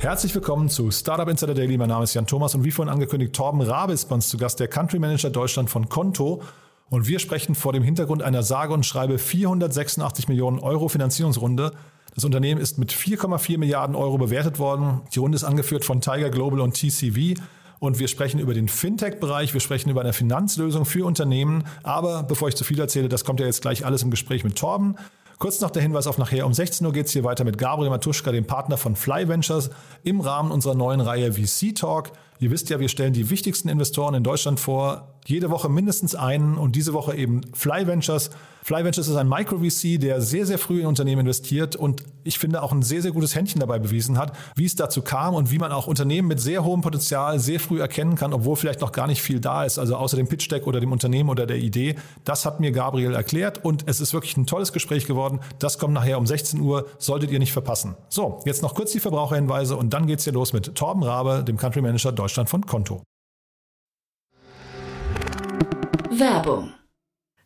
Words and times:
Herzlich 0.00 0.32
willkommen 0.32 0.68
zu 0.68 0.92
Startup 0.92 1.28
Insider 1.28 1.54
Daily. 1.54 1.76
Mein 1.76 1.88
Name 1.88 2.04
ist 2.04 2.14
Jan 2.14 2.24
Thomas 2.24 2.54
und 2.54 2.62
wie 2.62 2.70
vorhin 2.70 2.92
angekündigt, 2.92 3.34
Torben 3.34 3.60
Rabe 3.60 3.92
ist 3.92 4.08
bei 4.08 4.14
uns 4.14 4.28
zu 4.28 4.38
Gast, 4.38 4.60
der 4.60 4.68
Country 4.68 5.00
Manager 5.00 5.28
Deutschland 5.28 5.70
von 5.70 5.88
Konto. 5.88 6.40
Und 6.88 7.08
wir 7.08 7.18
sprechen 7.18 7.56
vor 7.56 7.72
dem 7.72 7.82
Hintergrund 7.82 8.22
einer 8.22 8.44
sage 8.44 8.72
und 8.72 8.86
schreibe 8.86 9.18
486 9.18 10.28
Millionen 10.28 10.60
Euro 10.60 10.88
Finanzierungsrunde. 10.88 11.72
Das 12.14 12.24
Unternehmen 12.24 12.60
ist 12.60 12.78
mit 12.78 12.92
4,4 12.92 13.58
Milliarden 13.58 13.96
Euro 13.96 14.18
bewertet 14.18 14.60
worden. 14.60 15.00
Die 15.12 15.18
Runde 15.18 15.34
ist 15.34 15.42
angeführt 15.42 15.84
von 15.84 16.00
Tiger 16.00 16.30
Global 16.30 16.60
und 16.60 16.74
TCV. 16.74 17.34
Und 17.80 17.98
wir 17.98 18.06
sprechen 18.06 18.38
über 18.38 18.54
den 18.54 18.68
Fintech-Bereich, 18.68 19.52
wir 19.52 19.60
sprechen 19.60 19.90
über 19.90 20.02
eine 20.02 20.12
Finanzlösung 20.12 20.84
für 20.84 21.06
Unternehmen. 21.06 21.64
Aber 21.82 22.22
bevor 22.22 22.46
ich 22.48 22.54
zu 22.54 22.62
viel 22.62 22.78
erzähle, 22.78 23.08
das 23.08 23.24
kommt 23.24 23.40
ja 23.40 23.46
jetzt 23.46 23.62
gleich 23.62 23.84
alles 23.84 24.04
im 24.04 24.10
Gespräch 24.12 24.44
mit 24.44 24.56
Torben. 24.56 24.94
Kurz 25.38 25.60
noch 25.60 25.70
der 25.70 25.82
Hinweis 25.82 26.08
auf 26.08 26.18
nachher. 26.18 26.46
Um 26.46 26.52
16 26.52 26.84
Uhr 26.84 26.92
geht 26.92 27.06
es 27.06 27.12
hier 27.12 27.22
weiter 27.22 27.44
mit 27.44 27.58
Gabriel 27.58 27.90
Matuschka, 27.90 28.32
dem 28.32 28.44
Partner 28.44 28.76
von 28.76 28.96
Fly 28.96 29.28
Ventures, 29.28 29.70
im 30.02 30.20
Rahmen 30.20 30.50
unserer 30.50 30.74
neuen 30.74 31.00
Reihe 31.00 31.32
VC 31.32 31.76
Talk. 31.76 32.10
Ihr 32.40 32.52
wisst 32.52 32.70
ja, 32.70 32.78
wir 32.78 32.88
stellen 32.88 33.12
die 33.12 33.30
wichtigsten 33.30 33.68
Investoren 33.68 34.14
in 34.14 34.22
Deutschland 34.22 34.60
vor. 34.60 35.14
Jede 35.26 35.50
Woche 35.50 35.68
mindestens 35.68 36.14
einen 36.14 36.56
und 36.56 36.76
diese 36.76 36.92
Woche 36.92 37.14
eben 37.14 37.40
Fly 37.52 37.86
Ventures. 37.86 38.30
Fly 38.62 38.84
Ventures 38.84 39.08
ist 39.08 39.16
ein 39.16 39.28
Micro-VC, 39.28 40.00
der 40.00 40.20
sehr, 40.20 40.46
sehr 40.46 40.58
früh 40.58 40.80
in 40.80 40.86
Unternehmen 40.86 41.20
investiert 41.20 41.76
und 41.76 42.04
ich 42.24 42.38
finde 42.38 42.62
auch 42.62 42.72
ein 42.72 42.82
sehr, 42.82 43.02
sehr 43.02 43.12
gutes 43.12 43.34
Händchen 43.34 43.60
dabei 43.60 43.78
bewiesen 43.78 44.18
hat, 44.18 44.32
wie 44.56 44.64
es 44.64 44.74
dazu 44.74 45.02
kam 45.02 45.34
und 45.34 45.50
wie 45.50 45.58
man 45.58 45.72
auch 45.72 45.86
Unternehmen 45.86 46.28
mit 46.28 46.40
sehr 46.40 46.64
hohem 46.64 46.80
Potenzial 46.80 47.40
sehr 47.40 47.60
früh 47.60 47.80
erkennen 47.80 48.14
kann, 48.14 48.32
obwohl 48.32 48.56
vielleicht 48.56 48.80
noch 48.80 48.92
gar 48.92 49.06
nicht 49.06 49.20
viel 49.20 49.40
da 49.40 49.64
ist, 49.64 49.78
also 49.78 49.96
außer 49.96 50.16
dem 50.16 50.28
Pitch 50.28 50.50
Deck 50.50 50.66
oder 50.66 50.80
dem 50.80 50.92
Unternehmen 50.92 51.28
oder 51.28 51.46
der 51.46 51.58
Idee. 51.58 51.96
Das 52.24 52.46
hat 52.46 52.60
mir 52.60 52.72
Gabriel 52.72 53.14
erklärt 53.14 53.64
und 53.64 53.84
es 53.86 54.00
ist 54.00 54.14
wirklich 54.14 54.36
ein 54.36 54.46
tolles 54.46 54.72
Gespräch 54.72 55.06
geworden. 55.06 55.40
Das 55.58 55.78
kommt 55.78 55.94
nachher 55.94 56.18
um 56.18 56.26
16 56.26 56.60
Uhr, 56.60 56.86
solltet 56.98 57.30
ihr 57.30 57.38
nicht 57.38 57.52
verpassen. 57.52 57.96
So, 58.08 58.40
jetzt 58.44 58.62
noch 58.62 58.74
kurz 58.74 58.92
die 58.92 59.00
Verbraucherhinweise 59.00 59.76
und 59.76 59.92
dann 59.92 60.06
geht's 60.06 60.24
hier 60.24 60.32
los 60.32 60.52
mit 60.52 60.74
Torben 60.74 61.02
Rabe, 61.02 61.44
dem 61.46 61.56
Country 61.56 61.82
Manager 61.82 62.12
Deutschland 62.12 62.27
von 62.46 62.64
Konto. 62.66 63.02
Werbung. 66.10 66.72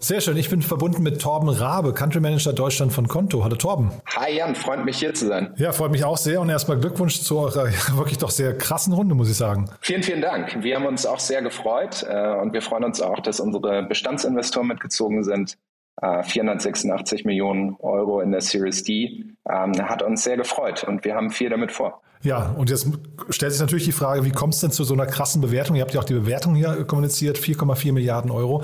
Sehr 0.00 0.20
schön, 0.20 0.36
ich 0.36 0.48
bin 0.48 0.62
verbunden 0.62 1.02
mit 1.02 1.20
Torben 1.20 1.48
Rabe, 1.48 1.92
Country 1.92 2.20
Manager 2.20 2.52
Deutschland 2.52 2.92
von 2.92 3.08
Konto. 3.08 3.42
Hallo 3.42 3.56
Torben. 3.56 3.90
Hi 4.14 4.36
Jan, 4.36 4.54
freut 4.54 4.84
mich 4.84 4.98
hier 4.98 5.12
zu 5.12 5.26
sein. 5.26 5.52
Ja, 5.56 5.72
freut 5.72 5.90
mich 5.90 6.04
auch 6.04 6.16
sehr 6.16 6.40
und 6.40 6.48
erstmal 6.48 6.78
Glückwunsch 6.78 7.20
zu 7.20 7.36
eurer 7.36 7.66
wirklich 7.96 8.16
doch 8.16 8.30
sehr 8.30 8.56
krassen 8.56 8.92
Runde, 8.92 9.16
muss 9.16 9.28
ich 9.28 9.36
sagen. 9.36 9.68
Vielen, 9.80 10.04
vielen 10.04 10.22
Dank. 10.22 10.62
Wir 10.62 10.76
haben 10.76 10.86
uns 10.86 11.04
auch 11.04 11.18
sehr 11.18 11.42
gefreut 11.42 12.06
äh, 12.08 12.32
und 12.36 12.52
wir 12.52 12.62
freuen 12.62 12.84
uns 12.84 13.00
auch, 13.00 13.18
dass 13.18 13.40
unsere 13.40 13.82
Bestandsinvestoren 13.82 14.68
mitgezogen 14.68 15.24
sind. 15.24 15.58
486 16.00 17.24
äh, 17.24 17.26
Millionen 17.26 17.74
Euro 17.80 18.20
in 18.20 18.30
der 18.30 18.40
Series 18.40 18.84
D 18.84 19.24
ähm, 19.50 19.72
hat 19.82 20.04
uns 20.04 20.22
sehr 20.22 20.36
gefreut 20.36 20.84
und 20.84 21.04
wir 21.04 21.16
haben 21.16 21.30
viel 21.30 21.50
damit 21.50 21.72
vor. 21.72 22.02
Ja, 22.22 22.54
und 22.56 22.70
jetzt 22.70 22.88
stellt 23.30 23.50
sich 23.50 23.60
natürlich 23.60 23.84
die 23.84 23.92
Frage, 23.92 24.24
wie 24.24 24.30
kommt 24.30 24.54
es 24.54 24.60
denn 24.60 24.70
zu 24.70 24.84
so 24.84 24.94
einer 24.94 25.06
krassen 25.06 25.40
Bewertung? 25.40 25.74
Ihr 25.74 25.82
habt 25.82 25.94
ja 25.94 26.00
auch 26.00 26.04
die 26.04 26.14
Bewertung 26.14 26.54
hier 26.54 26.84
kommuniziert, 26.84 27.36
4,4 27.36 27.92
Milliarden 27.92 28.30
Euro. 28.30 28.62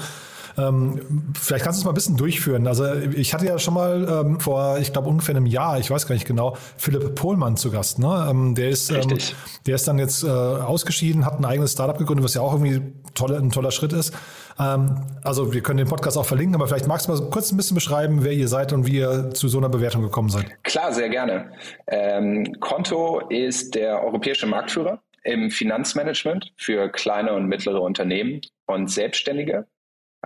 Ähm, 0.56 1.32
vielleicht 1.38 1.64
kannst 1.64 1.78
du 1.78 1.80
es 1.80 1.84
mal 1.84 1.90
ein 1.90 1.94
bisschen 1.94 2.16
durchführen. 2.16 2.66
Also 2.66 2.92
ich 2.94 3.34
hatte 3.34 3.46
ja 3.46 3.58
schon 3.58 3.74
mal 3.74 4.06
ähm, 4.08 4.40
vor, 4.40 4.78
ich 4.78 4.92
glaube 4.92 5.08
ungefähr 5.08 5.36
einem 5.36 5.46
Jahr, 5.46 5.78
ich 5.78 5.90
weiß 5.90 6.06
gar 6.06 6.14
nicht 6.14 6.26
genau, 6.26 6.56
Philipp 6.76 7.14
Pohlmann 7.14 7.56
zu 7.56 7.70
Gast. 7.70 7.98
Ne? 7.98 8.26
Ähm, 8.30 8.54
der 8.54 8.68
ist, 8.68 8.90
ähm, 8.90 9.18
der 9.66 9.74
ist 9.74 9.88
dann 9.88 9.98
jetzt 9.98 10.22
äh, 10.22 10.28
ausgeschieden, 10.28 11.24
hat 11.26 11.38
ein 11.38 11.44
eigenes 11.44 11.72
Startup 11.72 11.98
gegründet, 11.98 12.24
was 12.24 12.34
ja 12.34 12.40
auch 12.40 12.52
irgendwie 12.52 12.82
tolle, 13.14 13.38
ein 13.38 13.50
toller 13.50 13.70
Schritt 13.70 13.92
ist. 13.92 14.14
Also 14.56 15.52
wir 15.52 15.62
können 15.62 15.78
den 15.78 15.88
Podcast 15.88 16.16
auch 16.16 16.26
verlinken, 16.26 16.54
aber 16.54 16.68
vielleicht 16.68 16.86
magst 16.86 17.08
du 17.08 17.12
mal 17.12 17.20
kurz 17.30 17.50
ein 17.50 17.56
bisschen 17.56 17.74
beschreiben, 17.74 18.22
wer 18.22 18.30
ihr 18.30 18.46
seid 18.46 18.72
und 18.72 18.86
wie 18.86 18.98
ihr 18.98 19.30
zu 19.30 19.48
so 19.48 19.58
einer 19.58 19.68
Bewertung 19.68 20.02
gekommen 20.02 20.28
seid. 20.28 20.46
Klar, 20.62 20.92
sehr 20.92 21.08
gerne. 21.08 21.50
Ähm, 21.88 22.60
Konto 22.60 23.20
ist 23.30 23.74
der 23.74 24.04
europäische 24.04 24.46
Marktführer 24.46 25.02
im 25.24 25.50
Finanzmanagement 25.50 26.52
für 26.56 26.88
kleine 26.88 27.32
und 27.32 27.46
mittlere 27.46 27.80
Unternehmen 27.80 28.42
und 28.66 28.92
Selbstständige. 28.92 29.66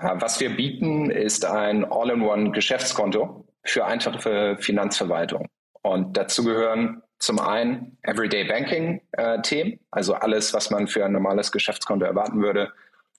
Was 0.00 0.38
wir 0.40 0.54
bieten, 0.54 1.10
ist 1.10 1.44
ein 1.44 1.84
All-in-One-Geschäftskonto 1.84 3.46
für 3.64 3.84
einfache 3.84 4.56
Finanzverwaltung. 4.60 5.48
Und 5.82 6.16
dazu 6.16 6.44
gehören 6.44 7.02
zum 7.18 7.40
einen 7.40 7.98
Everyday 8.02 8.44
Banking-Themen, 8.44 9.72
äh, 9.72 9.78
also 9.90 10.14
alles, 10.14 10.54
was 10.54 10.70
man 10.70 10.86
für 10.86 11.04
ein 11.04 11.12
normales 11.12 11.50
Geschäftskonto 11.50 12.04
erwarten 12.06 12.40
würde. 12.40 12.72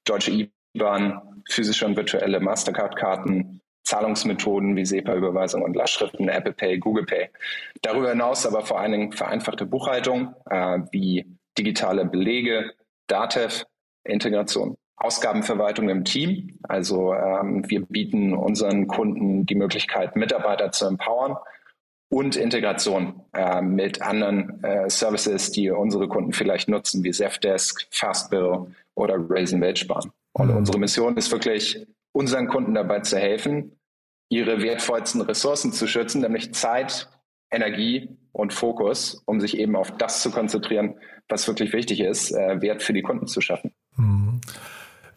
Deutsche 0.05 0.49
IBAN, 0.75 1.43
physische 1.49 1.85
und 1.85 1.97
virtuelle 1.97 2.39
Mastercard-Karten, 2.39 3.61
Zahlungsmethoden 3.83 4.75
wie 4.75 4.85
SEPA-Überweisung 4.85 5.63
und 5.63 5.75
Lastschriften, 5.75 6.29
Apple 6.29 6.53
Pay, 6.53 6.77
Google 6.77 7.05
Pay. 7.05 7.29
Darüber 7.81 8.09
hinaus 8.11 8.45
aber 8.45 8.61
vor 8.61 8.79
allen 8.79 8.91
Dingen 8.91 9.11
vereinfachte 9.11 9.65
Buchhaltung 9.65 10.33
äh, 10.49 10.79
wie 10.91 11.25
digitale 11.57 12.05
Belege, 12.05 12.71
DATEV-Integration. 13.07 14.77
Ausgabenverwaltung 14.99 15.89
im 15.89 16.03
Team. 16.03 16.59
Also 16.63 17.13
ähm, 17.13 17.63
wir 17.67 17.85
bieten 17.85 18.33
unseren 18.33 18.87
Kunden 18.87 19.45
die 19.45 19.55
Möglichkeit, 19.55 20.15
Mitarbeiter 20.15 20.71
zu 20.71 20.87
empowern 20.87 21.37
und 22.09 22.35
Integration 22.35 23.21
äh, 23.33 23.61
mit 23.61 24.01
anderen 24.01 24.61
äh, 24.63 24.89
Services, 24.89 25.51
die 25.51 25.69
unsere 25.69 26.07
Kunden 26.07 26.33
vielleicht 26.33 26.67
nutzen, 26.67 27.03
wie 27.03 27.11
Zefdesk, 27.11 27.87
Fastbill 27.91 28.67
oder 28.95 29.15
Raisin 29.17 29.61
Weltsparen. 29.61 30.11
Und 30.33 30.49
mhm. 30.49 30.57
unsere 30.57 30.79
Mission 30.79 31.15
ist 31.17 31.31
wirklich, 31.31 31.87
unseren 32.11 32.47
Kunden 32.47 32.73
dabei 32.73 32.99
zu 32.99 33.17
helfen, 33.17 33.79
ihre 34.29 34.61
wertvollsten 34.61 35.21
Ressourcen 35.21 35.71
zu 35.71 35.87
schützen, 35.87 36.21
nämlich 36.21 36.53
Zeit, 36.53 37.09
Energie 37.51 38.17
und 38.31 38.53
Fokus, 38.53 39.23
um 39.25 39.39
sich 39.39 39.57
eben 39.57 39.75
auf 39.75 39.95
das 39.97 40.21
zu 40.21 40.29
konzentrieren, 40.29 40.95
was 41.29 41.47
wirklich 41.47 41.73
wichtig 41.73 42.01
ist, 42.01 42.31
äh, 42.31 42.61
Wert 42.61 42.83
für 42.83 42.93
die 42.93 43.01
Kunden 43.01 43.27
zu 43.27 43.39
schaffen. 43.39 43.71
Mhm. 43.95 44.41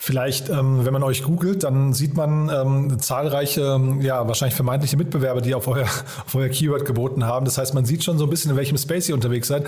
Vielleicht, 0.05 0.49
ähm, 0.49 0.85
wenn 0.85 0.93
man 0.93 1.05
euch 1.05 1.23
googelt, 1.23 1.63
dann 1.63 1.93
sieht 1.93 2.17
man 2.17 2.51
ähm, 2.53 2.99
zahlreiche, 2.99 3.81
ja, 4.01 4.27
wahrscheinlich 4.27 4.57
vermeintliche 4.57 4.97
Mitbewerber, 4.97 5.41
die 5.41 5.55
auf 5.55 5.69
euer, 5.69 5.87
auf 6.27 6.35
euer 6.35 6.49
Keyword 6.49 6.85
geboten 6.85 7.25
haben. 7.25 7.45
Das 7.45 7.57
heißt, 7.57 7.73
man 7.73 7.85
sieht 7.85 8.03
schon 8.03 8.19
so 8.19 8.25
ein 8.25 8.31
bisschen, 8.31 8.51
in 8.51 8.57
welchem 8.57 8.77
Space 8.77 9.09
ihr 9.09 9.15
unterwegs 9.15 9.47
seid. 9.47 9.65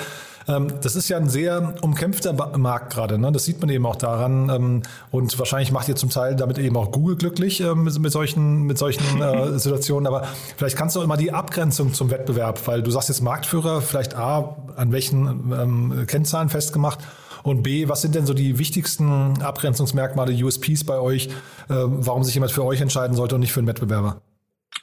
Ähm, 0.49 0.73
das 0.83 0.97
ist 0.97 1.09
ja 1.09 1.19
ein 1.19 1.29
sehr 1.29 1.75
umkämpfter 1.83 2.33
Markt 2.59 2.93
gerade. 2.93 3.17
Ne? 3.17 3.31
Das 3.31 3.45
sieht 3.45 3.61
man 3.61 3.71
eben 3.71 3.87
auch 3.87 3.95
daran. 3.95 4.51
Ähm, 4.51 4.83
und 5.13 5.39
wahrscheinlich 5.39 5.71
macht 5.71 5.89
ihr 5.89 5.95
zum 5.95 6.11
Teil 6.11 6.35
damit 6.35 6.59
eben 6.59 6.77
auch 6.77 6.91
Google 6.91 7.15
glücklich 7.15 7.61
ähm, 7.61 7.85
mit, 7.85 7.97
mit, 7.97 8.11
solchen, 8.11 8.63
mit 8.63 8.77
solchen 8.77 9.23
äh, 9.23 9.57
Situationen. 9.61 10.09
Aber 10.09 10.27
vielleicht 10.57 10.77
kannst 10.77 10.97
du 10.97 11.03
immer 11.03 11.17
die 11.17 11.31
Abgrenzung 11.31 11.95
zum 11.95 12.11
Wettbewerb, 12.11 12.67
weil 12.67 12.83
du 12.83 12.91
sagst 12.91 13.09
jetzt 13.09 13.23
Marktführer, 13.23 13.83
vielleicht 13.83 14.17
A, 14.17 14.57
an 14.75 14.91
welchen 14.91 15.53
ähm, 15.53 16.07
Kennzahlen 16.09 16.49
festgemacht 16.49 16.99
und 17.45 17.63
B, 17.63 17.89
was 17.89 18.03
sind 18.03 18.15
denn 18.15 18.27
so 18.27 18.35
die 18.35 18.59
wichtigsten 18.59 19.41
Abgrenzungsmerkmale, 19.41 20.33
USPs 20.45 20.85
bei 20.85 20.99
euch, 20.99 21.27
äh, 21.27 21.31
warum 21.69 22.25
sich 22.25 22.35
jemand 22.35 22.53
für 22.53 22.65
euch 22.65 22.81
entscheiden 22.81 23.15
sollte 23.15 23.37
und 23.37 23.43
nicht 23.43 23.53
für 23.53 23.61
einen 23.61 23.69
Wettbewerber? 23.69 24.23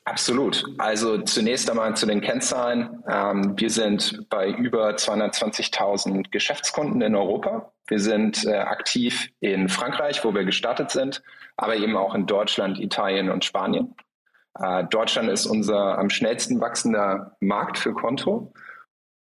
Absolut. 0.05 0.63
Also 0.77 1.19
zunächst 1.19 1.69
einmal 1.69 1.95
zu 1.95 2.05
den 2.05 2.21
Kennzahlen. 2.21 3.03
Ähm, 3.09 3.53
wir 3.57 3.69
sind 3.69 4.25
bei 4.29 4.49
über 4.49 4.89
220.000 4.91 6.31
Geschäftskunden 6.31 7.01
in 7.01 7.15
Europa. 7.15 7.71
Wir 7.87 7.99
sind 7.99 8.45
äh, 8.45 8.53
aktiv 8.55 9.29
in 9.41 9.67
Frankreich, 9.67 10.23
wo 10.23 10.33
wir 10.33 10.43
gestartet 10.43 10.91
sind, 10.91 11.21
aber 11.57 11.75
eben 11.75 11.97
auch 11.97 12.15
in 12.15 12.25
Deutschland, 12.25 12.79
Italien 12.79 13.29
und 13.29 13.43
Spanien. 13.43 13.95
Äh, 14.59 14.85
Deutschland 14.85 15.29
ist 15.29 15.45
unser 15.45 15.97
am 15.97 16.09
schnellsten 16.09 16.59
wachsender 16.61 17.35
Markt 17.39 17.77
für 17.77 17.93
Konto. 17.93 18.53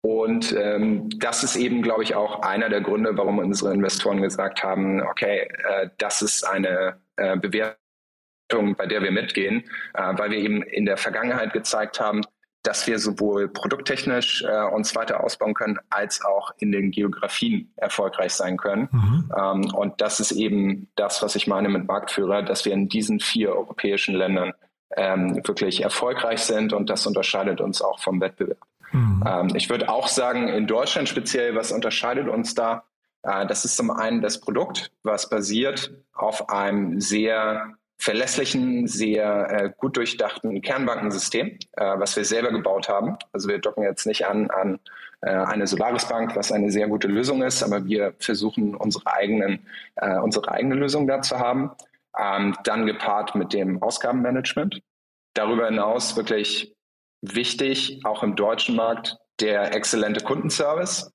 Und 0.01 0.55
ähm, 0.57 1.09
das 1.19 1.43
ist 1.43 1.55
eben, 1.55 1.81
glaube 1.81 2.03
ich, 2.03 2.15
auch 2.15 2.41
einer 2.41 2.69
der 2.69 2.81
Gründe, 2.81 3.17
warum 3.17 3.39
unsere 3.39 3.73
Investoren 3.73 4.21
gesagt 4.21 4.63
haben, 4.63 5.01
okay, 5.01 5.49
äh, 5.67 5.89
das 5.97 6.21
ist 6.21 6.43
eine 6.43 6.99
äh, 7.17 7.35
Bewertung 7.37 7.77
bei 8.77 8.87
der 8.87 9.03
wir 9.03 9.11
mitgehen, 9.11 9.63
äh, 9.93 10.17
weil 10.17 10.31
wir 10.31 10.39
eben 10.39 10.63
in 10.63 10.85
der 10.85 10.97
Vergangenheit 10.97 11.53
gezeigt 11.53 11.99
haben, 11.99 12.21
dass 12.63 12.87
wir 12.87 12.99
sowohl 12.99 13.47
produkttechnisch 13.47 14.43
äh, 14.43 14.63
uns 14.73 14.95
weiter 14.95 15.23
ausbauen 15.23 15.53
können, 15.53 15.77
als 15.89 16.23
auch 16.25 16.51
in 16.57 16.71
den 16.71 16.91
Geografien 16.91 17.71
erfolgreich 17.77 18.33
sein 18.33 18.57
können. 18.57 18.89
Mhm. 18.91 19.31
Ähm, 19.37 19.73
und 19.73 20.01
das 20.01 20.19
ist 20.19 20.31
eben 20.31 20.89
das, 20.95 21.21
was 21.21 21.35
ich 21.35 21.47
meine 21.47 21.69
mit 21.69 21.87
Marktführer, 21.87 22.41
dass 22.41 22.65
wir 22.65 22.73
in 22.73 22.89
diesen 22.89 23.19
vier 23.19 23.55
europäischen 23.55 24.15
Ländern 24.15 24.53
ähm, 24.97 25.35
wirklich 25.47 25.83
erfolgreich 25.83 26.41
sind 26.41 26.73
und 26.73 26.89
das 26.89 27.05
unterscheidet 27.05 27.61
uns 27.61 27.81
auch 27.81 27.99
vom 27.99 28.19
Wettbewerb. 28.19 28.57
Mhm. 28.91 29.23
Ähm, 29.25 29.55
ich 29.55 29.69
würde 29.69 29.89
auch 29.89 30.07
sagen, 30.07 30.47
in 30.47 30.67
Deutschland 30.67 31.09
speziell, 31.09 31.55
was 31.55 31.71
unterscheidet 31.71 32.27
uns 32.27 32.55
da? 32.55 32.83
Äh, 33.23 33.45
das 33.47 33.65
ist 33.65 33.75
zum 33.75 33.91
einen 33.91 34.21
das 34.21 34.39
Produkt, 34.39 34.91
was 35.03 35.29
basiert 35.29 35.93
auf 36.13 36.49
einem 36.49 36.99
sehr 36.99 37.75
verlässlichen, 37.97 38.87
sehr 38.87 39.51
äh, 39.51 39.71
gut 39.75 39.97
durchdachten 39.97 40.61
Kernbankensystem, 40.61 41.59
äh, 41.73 41.99
was 41.99 42.15
wir 42.15 42.23
selber 42.23 42.51
gebaut 42.51 42.87
haben. 42.87 43.17
Also 43.33 43.49
wir 43.49 43.59
docken 43.59 43.83
jetzt 43.83 44.05
nicht 44.05 44.25
an 44.25 44.49
an 44.49 44.79
äh, 45.21 45.31
eine 45.31 45.67
Solaris-Bank, 45.67 46.35
was 46.35 46.53
eine 46.53 46.71
sehr 46.71 46.87
gute 46.87 47.07
Lösung 47.07 47.41
ist, 47.41 47.61
aber 47.61 47.85
wir 47.85 48.13
versuchen 48.19 48.73
unsere 48.73 49.05
eigenen 49.07 49.65
äh, 49.95 50.17
unsere 50.17 50.49
eigene 50.49 50.75
Lösung 50.75 51.07
da 51.07 51.21
zu 51.21 51.39
haben. 51.39 51.71
Ähm, 52.17 52.55
dann 52.63 52.85
gepaart 52.85 53.35
mit 53.35 53.53
dem 53.53 53.83
Ausgabenmanagement. 53.83 54.81
Darüber 55.33 55.67
hinaus 55.67 56.15
wirklich 56.15 56.73
wichtig, 57.21 58.01
auch 58.03 58.23
im 58.23 58.35
deutschen 58.35 58.75
Markt, 58.75 59.17
der 59.39 59.73
exzellente 59.75 60.23
Kundenservice, 60.23 61.11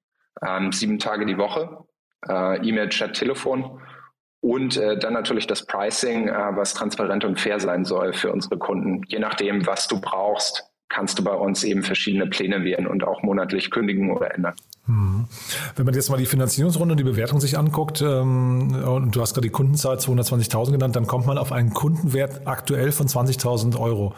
ähm, 0.47 0.73
sieben 0.73 0.99
Tage 0.99 1.27
die 1.27 1.39
Woche, 1.39 1.85
äh, 2.29 2.67
E-Mail, 2.67 2.89
Chat, 2.89 3.15
Telefon 3.15 3.81
und 4.41 4.77
äh, 4.77 4.99
dann 4.99 5.13
natürlich 5.13 5.47
das 5.47 5.65
Pricing, 5.67 6.29
äh, 6.29 6.33
was 6.55 6.75
transparent 6.75 7.25
und 7.25 7.41
fair 7.41 7.61
sein 7.61 7.85
soll 7.85 8.13
für 8.13 8.33
unsere 8.33 8.59
Kunden. 8.59 9.03
Je 9.09 9.19
nachdem, 9.19 9.67
was 9.67 9.89
du 9.89 10.01
brauchst, 10.01 10.65
kannst 10.89 11.19
du 11.19 11.25
bei 11.25 11.35
uns 11.35 11.65
eben 11.65 11.83
verschiedene 11.83 12.27
Pläne 12.27 12.63
wählen 12.63 12.87
und 12.87 13.05
auch 13.05 13.23
monatlich 13.23 13.71
kündigen 13.71 14.11
oder 14.11 14.35
ändern. 14.35 14.55
Hm. 14.87 15.25
Wenn 15.77 15.87
man 15.87 15.95
jetzt 15.95 16.11
mal 16.11 16.19
die 16.19 16.27
Finanzierungsrunde 16.27 16.93
und 16.93 16.99
die 16.99 17.05
Bewertung 17.05 17.41
sich 17.41 17.57
anguckt, 17.57 18.03
ähm, 18.03 18.75
und 18.85 19.17
du 19.17 19.21
hast 19.21 19.35
gerade 19.35 19.47
die 19.47 19.53
Kundenzahl 19.53 19.97
220.000 19.97 20.73
genannt, 20.73 20.95
dann 20.95 21.07
kommt 21.07 21.27
man 21.27 21.39
auf 21.39 21.51
einen 21.51 21.73
Kundenwert 21.73 22.47
aktuell 22.47 22.93
von 22.93 23.09
20.000 23.09 23.81
Euro. 23.81 24.15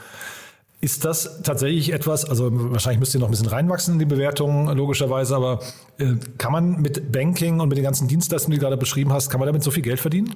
Ist 0.81 1.05
das 1.07 1.43
tatsächlich 1.43 1.93
etwas, 1.93 2.25
also 2.27 2.51
wahrscheinlich 2.53 3.01
müsst 3.01 3.15
ihr 3.15 3.21
noch 3.21 3.29
ein 3.29 3.31
bisschen 3.31 3.49
reinwachsen 3.49 3.95
in 3.95 3.99
die 3.99 4.05
Bewertung, 4.05 4.69
logischerweise, 4.77 5.35
aber 5.35 5.61
äh, 5.99 6.15
kann 6.37 6.53
man 6.53 6.83
mit 6.83 7.11
Banking 7.13 7.61
und 7.61 7.69
mit 7.69 7.79
den 7.79 7.85
ganzen 7.85 8.09
Dienstleistungen, 8.09 8.53
die 8.53 8.59
du 8.59 8.65
gerade 8.65 8.77
beschrieben 8.77 9.13
hast, 9.13 9.31
kann 9.31 9.41
man 9.41 9.47
damit 9.47 9.63
so 9.63 9.71
viel 9.71 9.83
Geld 9.83 10.01
verdienen? 10.01 10.35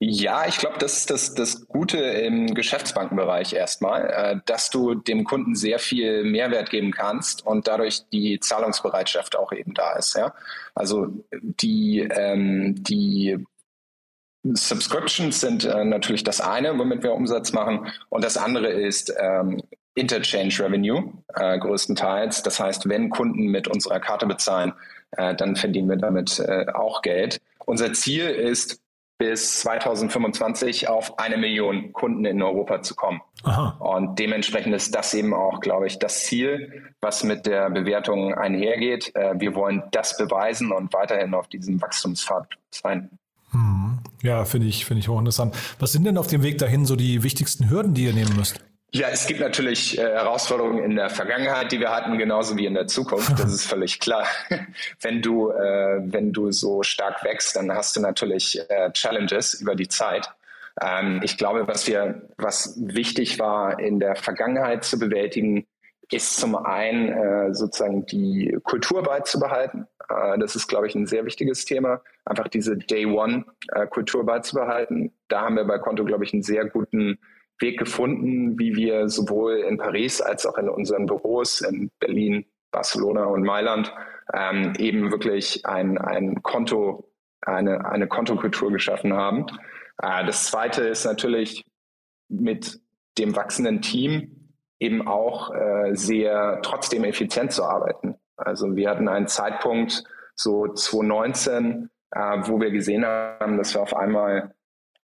Ja, 0.00 0.46
ich 0.46 0.58
glaube, 0.58 0.76
das 0.78 0.98
ist 0.98 1.10
das, 1.10 1.34
das 1.34 1.66
Gute 1.66 1.98
im 1.98 2.54
Geschäftsbankenbereich 2.54 3.52
erstmal, 3.54 4.06
äh, 4.10 4.36
dass 4.44 4.68
du 4.68 4.94
dem 4.94 5.24
Kunden 5.24 5.54
sehr 5.54 5.78
viel 5.78 6.24
Mehrwert 6.24 6.68
geben 6.70 6.90
kannst 6.90 7.46
und 7.46 7.68
dadurch 7.68 8.02
die 8.12 8.38
Zahlungsbereitschaft 8.40 9.36
auch 9.36 9.52
eben 9.52 9.72
da 9.72 9.94
ist. 9.94 10.14
Ja? 10.16 10.34
Also 10.74 11.06
die, 11.30 12.00
ähm, 12.00 12.74
die 12.82 13.38
Subscriptions 14.52 15.40
sind 15.40 15.64
äh, 15.64 15.84
natürlich 15.84 16.22
das 16.24 16.40
eine, 16.40 16.78
womit 16.78 17.02
wir 17.02 17.12
Umsatz 17.12 17.52
machen. 17.52 17.86
Und 18.10 18.24
das 18.24 18.36
andere 18.36 18.68
ist 18.68 19.12
ähm, 19.18 19.62
Interchange 19.94 20.54
Revenue 20.58 21.12
äh, 21.34 21.58
größtenteils. 21.58 22.42
Das 22.42 22.60
heißt, 22.60 22.88
wenn 22.88 23.10
Kunden 23.10 23.46
mit 23.46 23.68
unserer 23.68 24.00
Karte 24.00 24.26
bezahlen, 24.26 24.74
äh, 25.12 25.34
dann 25.34 25.56
verdienen 25.56 25.88
wir 25.88 25.96
damit 25.96 26.38
äh, 26.40 26.66
auch 26.74 27.02
Geld. 27.02 27.40
Unser 27.64 27.92
Ziel 27.94 28.26
ist, 28.26 28.80
bis 29.16 29.60
2025 29.60 30.88
auf 30.88 31.18
eine 31.18 31.36
Million 31.36 31.92
Kunden 31.92 32.24
in 32.24 32.42
Europa 32.42 32.82
zu 32.82 32.94
kommen. 32.96 33.20
Aha. 33.44 33.76
Und 33.78 34.18
dementsprechend 34.18 34.74
ist 34.74 34.94
das 34.94 35.14
eben 35.14 35.32
auch, 35.32 35.60
glaube 35.60 35.86
ich, 35.86 35.98
das 35.98 36.24
Ziel, 36.24 36.92
was 37.00 37.22
mit 37.22 37.46
der 37.46 37.70
Bewertung 37.70 38.34
einhergeht. 38.34 39.14
Äh, 39.14 39.34
wir 39.38 39.54
wollen 39.54 39.84
das 39.92 40.16
beweisen 40.16 40.72
und 40.72 40.92
weiterhin 40.92 41.32
auf 41.34 41.46
diesem 41.46 41.80
Wachstumspfad 41.80 42.48
sein. 42.70 43.10
Hm. 43.52 43.83
Ja, 44.24 44.46
finde 44.46 44.66
ich, 44.68 44.86
finde 44.86 45.00
ich 45.00 45.08
hochinteressant. 45.08 45.54
Was 45.78 45.92
sind 45.92 46.04
denn 46.04 46.16
auf 46.16 46.28
dem 46.28 46.42
Weg 46.42 46.56
dahin 46.56 46.86
so 46.86 46.96
die 46.96 47.22
wichtigsten 47.22 47.68
Hürden, 47.68 47.92
die 47.92 48.04
ihr 48.04 48.14
nehmen 48.14 48.34
müsst? 48.36 48.58
Ja, 48.90 49.08
es 49.08 49.26
gibt 49.26 49.40
natürlich 49.40 49.98
äh, 49.98 50.02
Herausforderungen 50.02 50.82
in 50.82 50.96
der 50.96 51.10
Vergangenheit, 51.10 51.72
die 51.72 51.80
wir 51.80 51.90
hatten, 51.90 52.16
genauso 52.16 52.56
wie 52.56 52.64
in 52.64 52.72
der 52.72 52.86
Zukunft. 52.86 53.38
Das 53.38 53.52
ist 53.52 53.66
völlig 53.66 54.00
klar. 54.00 54.26
wenn 55.02 55.20
du, 55.20 55.50
äh, 55.50 56.00
wenn 56.04 56.32
du 56.32 56.52
so 56.52 56.82
stark 56.82 57.22
wächst, 57.22 57.56
dann 57.56 57.70
hast 57.70 57.96
du 57.96 58.00
natürlich 58.00 58.58
äh, 58.70 58.90
Challenges 58.92 59.54
über 59.54 59.74
die 59.74 59.88
Zeit. 59.88 60.30
Ähm, 60.80 61.20
ich 61.22 61.36
glaube, 61.36 61.68
was 61.68 61.86
wir, 61.86 62.22
was 62.38 62.74
wichtig 62.78 63.38
war 63.38 63.78
in 63.78 64.00
der 64.00 64.16
Vergangenheit 64.16 64.84
zu 64.84 64.98
bewältigen, 64.98 65.66
ist 66.10 66.38
zum 66.38 66.56
einen 66.56 67.08
äh, 67.08 67.54
sozusagen 67.54 68.06
die 68.06 68.56
Kultur 68.62 69.02
beizubehalten. 69.02 69.86
Äh, 70.08 70.38
das 70.38 70.56
ist, 70.56 70.68
glaube 70.68 70.86
ich, 70.86 70.94
ein 70.94 71.06
sehr 71.06 71.24
wichtiges 71.24 71.64
Thema. 71.64 72.00
Einfach 72.24 72.48
diese 72.48 72.76
Day-One-Kultur 72.76 74.22
äh, 74.22 74.24
beizubehalten. 74.24 75.12
Da 75.28 75.42
haben 75.42 75.56
wir 75.56 75.64
bei 75.64 75.78
Konto, 75.78 76.04
glaube 76.04 76.24
ich, 76.24 76.32
einen 76.32 76.42
sehr 76.42 76.64
guten 76.66 77.18
Weg 77.60 77.78
gefunden, 77.78 78.58
wie 78.58 78.74
wir 78.74 79.08
sowohl 79.08 79.58
in 79.58 79.78
Paris 79.78 80.20
als 80.20 80.44
auch 80.46 80.58
in 80.58 80.68
unseren 80.68 81.06
Büros 81.06 81.60
in 81.60 81.90
Berlin, 82.00 82.44
Barcelona 82.72 83.24
und 83.24 83.44
Mailand 83.44 83.92
ähm, 84.32 84.72
eben 84.78 85.12
wirklich 85.12 85.64
ein, 85.64 85.98
ein 85.98 86.42
Konto, 86.42 87.08
eine, 87.42 87.86
eine 87.86 88.08
Kontokultur 88.08 88.72
geschaffen 88.72 89.12
haben. 89.12 89.46
Äh, 90.02 90.26
das 90.26 90.46
zweite 90.46 90.82
ist 90.82 91.04
natürlich 91.04 91.64
mit 92.28 92.80
dem 93.18 93.36
wachsenden 93.36 93.80
Team 93.82 94.50
eben 94.80 95.06
auch 95.06 95.54
äh, 95.54 95.94
sehr 95.94 96.60
trotzdem 96.62 97.04
effizient 97.04 97.52
zu 97.52 97.64
arbeiten. 97.64 98.16
Also 98.36 98.74
wir 98.76 98.90
hatten 98.90 99.08
einen 99.08 99.26
Zeitpunkt, 99.26 100.04
so 100.34 100.68
2019, 100.72 101.90
äh, 102.10 102.18
wo 102.42 102.60
wir 102.60 102.70
gesehen 102.70 103.04
haben, 103.04 103.56
dass 103.56 103.74
wir 103.74 103.82
auf 103.82 103.96
einmal, 103.96 104.54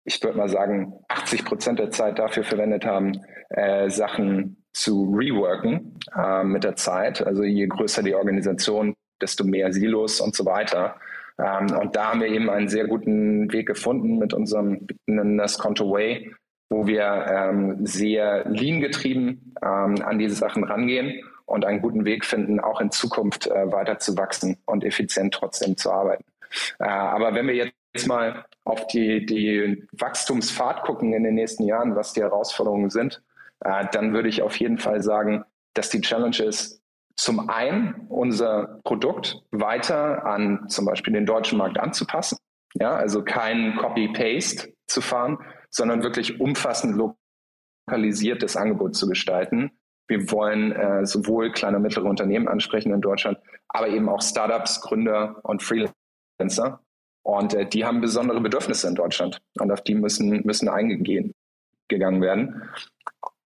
ich 0.04 0.22
würde 0.24 0.38
mal 0.38 0.50
sagen, 0.50 0.94
80 1.08 1.46
Prozent 1.46 1.80
der 1.80 1.92
Zeit 1.92 2.20
dafür 2.20 2.44
verwendet 2.44 2.86
haben, 2.86 3.22
äh, 3.50 3.90
Sachen 3.90 4.63
zu 4.74 5.16
reworken 5.16 6.00
äh, 6.16 6.44
mit 6.44 6.63
der 6.63 6.75
Zeit. 6.75 7.25
Also 7.25 7.44
je 7.44 7.68
größer 7.68 8.04
die 8.04 8.16
Organisation, 8.16 8.94
desto 9.22 9.46
mehr 9.46 9.72
Silos 9.72 10.20
und 10.20 10.36
so 10.36 10.46
weiter. 10.46 10.98
Ähm, 11.40 11.68
und 11.78 11.96
da 11.96 12.12
haben 12.12 12.22
wir 12.22 12.28
eben 12.28 12.50
einen 12.50 12.68
sehr 12.68 12.88
guten 12.88 13.51
Weg 13.51 13.68
gefunden 13.68 14.18
mit 14.18 14.34
unserem, 14.34 14.86
nennen 15.06 15.38
das 15.38 15.58
Conto 15.58 15.90
Way, 15.92 16.34
wo 16.70 16.88
wir 16.88 17.25
ähm, 17.30 17.86
sehr 17.86 18.50
lean 18.50 18.82
getrieben 18.82 19.56
ähm, 19.62 19.96
an 20.04 20.20
diese 20.20 20.36
Sachen 20.36 20.63
rangehen 20.66 21.22
und 21.46 21.66
einen 21.66 21.82
guten 21.82 22.06
Weg 22.06 22.25
finden, 22.25 22.60
auch 22.60 22.82
in 22.82 22.92
Zukunft 22.92 23.48
äh, 23.48 23.72
weiter 23.72 24.00
zu 24.00 24.18
wachsen 24.18 24.58
und 24.66 24.84
effizient 24.84 25.34
trotzdem 25.34 25.78
zu 25.78 25.92
arbeiten. 25.92 26.25
Äh, 26.80 26.86
aber 26.86 27.34
wenn 27.34 27.48
wir 27.48 27.72
jetzt 27.94 28.08
mal 28.08 28.46
auf 28.64 28.88
die, 28.88 29.25
die 29.25 29.88
Wachstumsfahrt 29.94 30.84
gucken 30.84 31.14
in 31.14 31.24
den 31.24 31.36
nächsten 31.36 31.64
Jahren, 31.64 31.96
was 31.96 32.14
die 32.14 32.22
Herausforderungen 32.22 32.90
sind, 32.90 33.22
äh, 33.62 33.86
dann 33.92 34.14
würde 34.14 34.30
ich 34.30 34.42
auf 34.42 34.58
jeden 34.58 34.78
Fall 34.78 35.02
sagen, 35.02 35.44
dass 35.74 35.90
die 35.90 36.02
Challenge 36.02 36.38
ist, 36.40 36.82
zum 37.16 37.50
einen 37.50 38.08
unser 38.10 38.82
Produkt 38.84 39.42
weiter 39.52 40.25
an 40.25 40.68
zum 40.68 40.86
Beispiel 40.86 41.14
den 41.14 41.25
deutschen 41.25 41.58
Markt 41.58 41.80
anzupassen. 41.80 42.38
Ja, 42.74 42.94
also 42.94 43.24
kein 43.24 43.78
Copy-Paste 43.78 44.74
zu 44.88 45.00
fahren, 45.00 45.38
sondern 45.70 46.04
wirklich 46.04 46.42
umfassend 46.42 46.98
lokalisiertes 47.88 48.58
Angebot 48.58 48.96
zu 48.96 49.08
gestalten. 49.08 49.72
Wir 50.08 50.32
wollen 50.32 50.72
äh, 50.72 51.06
sowohl 51.06 51.52
kleine 51.52 51.78
und 51.78 51.84
mittlere 51.84 52.06
Unternehmen 52.06 52.48
ansprechen 52.48 52.94
in 52.94 53.02
Deutschland, 53.02 53.40
aber 53.70 53.88
eben 53.88 54.08
auch 54.10 54.22
Startups, 54.22 54.82
Gründer 54.82 55.40
und 55.44 55.64
Freelancer. 55.64 56.82
Und 57.24 57.54
äh, 57.56 57.68
die 57.68 57.86
haben 57.86 58.02
besondere 58.02 58.40
Bedürfnisse 58.40 58.88
in 58.88 58.96
Deutschland 58.96 59.42
und 59.60 59.72
auf 59.72 59.82
die 59.82 59.96
müssen, 59.96 60.44
müssen 60.46 60.70
eingegangen 60.70 61.34
werden. 61.90 62.70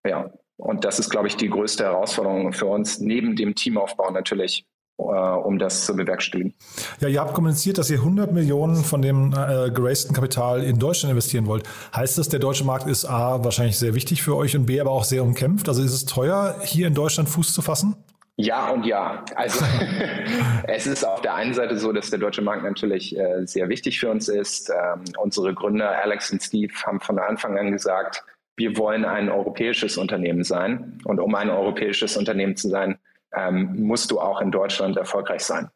Ja, 0.05 0.31
und 0.57 0.83
das 0.83 0.99
ist, 0.99 1.09
glaube 1.09 1.27
ich, 1.27 1.37
die 1.37 1.49
größte 1.49 1.85
Herausforderung 1.85 2.51
für 2.51 2.65
uns, 2.65 2.99
neben 2.99 3.37
dem 3.37 3.55
Teamaufbau 3.55 4.11
natürlich 4.11 4.65
um 5.03 5.59
das 5.59 5.85
zu 5.85 5.95
bewerkstelligen. 5.95 6.53
Ja, 6.99 7.07
ihr 7.07 7.19
habt 7.19 7.33
kommuniziert, 7.33 7.77
dass 7.77 7.89
ihr 7.89 7.99
100 7.99 8.31
Millionen 8.31 8.75
von 8.75 9.01
dem 9.01 9.33
äh, 9.33 9.71
geraisten 9.71 10.13
Kapital 10.13 10.63
in 10.63 10.77
Deutschland 10.77 11.11
investieren 11.11 11.47
wollt. 11.47 11.63
Heißt 11.95 12.17
das, 12.17 12.29
der 12.29 12.39
deutsche 12.39 12.65
Markt 12.65 12.87
ist 12.87 13.05
A, 13.05 13.43
wahrscheinlich 13.43 13.77
sehr 13.77 13.95
wichtig 13.95 14.21
für 14.21 14.35
euch 14.35 14.55
und 14.55 14.65
B, 14.65 14.79
aber 14.79 14.91
auch 14.91 15.03
sehr 15.03 15.23
umkämpft? 15.23 15.67
Also 15.69 15.81
ist 15.81 15.93
es 15.93 16.05
teuer, 16.05 16.55
hier 16.63 16.87
in 16.87 16.93
Deutschland 16.93 17.29
Fuß 17.29 17.53
zu 17.53 17.61
fassen? 17.61 17.95
Ja 18.35 18.69
und 18.69 18.85
ja. 18.85 19.25
Also 19.35 19.65
es 20.67 20.87
ist 20.87 21.03
auf 21.03 21.21
der 21.21 21.35
einen 21.35 21.53
Seite 21.53 21.77
so, 21.77 21.91
dass 21.91 22.09
der 22.09 22.19
deutsche 22.19 22.41
Markt 22.41 22.63
natürlich 22.63 23.17
äh, 23.17 23.45
sehr 23.45 23.67
wichtig 23.67 23.99
für 23.99 24.09
uns 24.09 24.29
ist. 24.29 24.69
Ähm, 24.69 25.03
unsere 25.17 25.53
Gründer 25.53 25.89
Alex 26.01 26.31
und 26.31 26.41
Steve 26.41 26.73
haben 26.85 27.01
von 27.01 27.19
Anfang 27.19 27.57
an 27.57 27.71
gesagt, 27.71 28.23
wir 28.55 28.77
wollen 28.77 29.05
ein 29.05 29.29
europäisches 29.29 29.97
Unternehmen 29.97 30.43
sein. 30.43 31.01
Und 31.03 31.19
um 31.19 31.35
ein 31.35 31.49
europäisches 31.49 32.15
Unternehmen 32.15 32.55
zu 32.55 32.69
sein, 32.69 32.97
ähm, 33.35 33.75
musst 33.77 34.11
du 34.11 34.19
auch 34.19 34.41
in 34.41 34.51
Deutschland 34.51 34.97
erfolgreich 34.97 35.43
sein. 35.43 35.69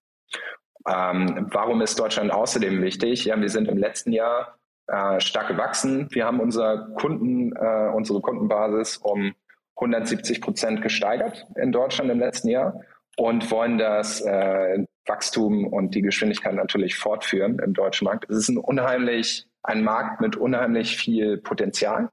Ähm, 0.87 1.47
warum 1.51 1.81
ist 1.81 1.99
Deutschland 1.99 2.31
außerdem 2.31 2.81
wichtig? 2.81 3.25
Ja, 3.25 3.39
wir 3.39 3.49
sind 3.49 3.67
im 3.67 3.77
letzten 3.77 4.11
Jahr 4.11 4.57
äh, 4.87 5.19
stark 5.21 5.47
gewachsen. 5.47 6.07
Wir 6.11 6.25
haben 6.25 6.39
unser 6.39 6.89
Kunden, 6.95 7.55
äh, 7.55 7.89
unsere 7.93 8.19
Kundenbasis 8.19 8.97
um 8.97 9.33
170 9.77 10.41
Prozent 10.41 10.81
gesteigert 10.81 11.47
in 11.55 11.71
Deutschland 11.71 12.11
im 12.11 12.19
letzten 12.19 12.49
Jahr 12.49 12.81
und 13.17 13.49
wollen 13.49 13.77
das 13.77 14.21
äh, 14.21 14.85
Wachstum 15.05 15.67
und 15.67 15.95
die 15.95 16.01
Geschwindigkeit 16.01 16.53
natürlich 16.53 16.95
fortführen 16.95 17.59
im 17.59 17.73
deutschen 17.73 18.05
Markt. 18.05 18.29
Es 18.29 18.37
ist 18.37 18.49
ein 18.49 18.57
unheimlich, 18.57 19.47
ein 19.63 19.83
Markt 19.83 20.21
mit 20.21 20.35
unheimlich 20.35 20.97
viel 20.97 21.37
Potenzial, 21.37 22.09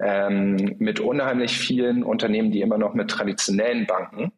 ähm, 0.00 0.76
mit 0.78 1.00
unheimlich 1.00 1.58
vielen 1.58 2.02
Unternehmen, 2.04 2.50
die 2.52 2.60
immer 2.60 2.78
noch 2.78 2.94
mit 2.94 3.10
traditionellen 3.10 3.86
Banken 3.86 4.32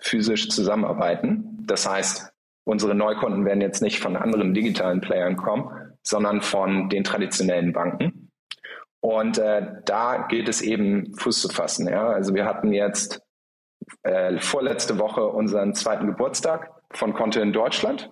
physisch 0.00 0.48
zusammenarbeiten. 0.48 1.64
Das 1.66 1.88
heißt, 1.88 2.32
unsere 2.64 2.94
Neukunden 2.94 3.44
werden 3.44 3.60
jetzt 3.60 3.82
nicht 3.82 4.00
von 4.00 4.16
anderen 4.16 4.54
digitalen 4.54 5.00
Playern 5.00 5.36
kommen, 5.36 5.70
sondern 6.02 6.40
von 6.40 6.88
den 6.88 7.04
traditionellen 7.04 7.72
Banken. 7.72 8.30
Und 9.00 9.38
äh, 9.38 9.62
da 9.84 10.26
gilt 10.28 10.48
es 10.48 10.60
eben 10.60 11.14
Fuß 11.14 11.40
zu 11.40 11.48
fassen. 11.48 11.88
Ja? 11.88 12.08
Also 12.08 12.34
wir 12.34 12.44
hatten 12.44 12.72
jetzt 12.72 13.22
äh, 14.02 14.38
vorletzte 14.38 14.98
Woche 14.98 15.26
unseren 15.26 15.74
zweiten 15.74 16.06
Geburtstag 16.06 16.70
von 16.92 17.14
Konto 17.14 17.40
in 17.40 17.52
Deutschland. 17.52 18.10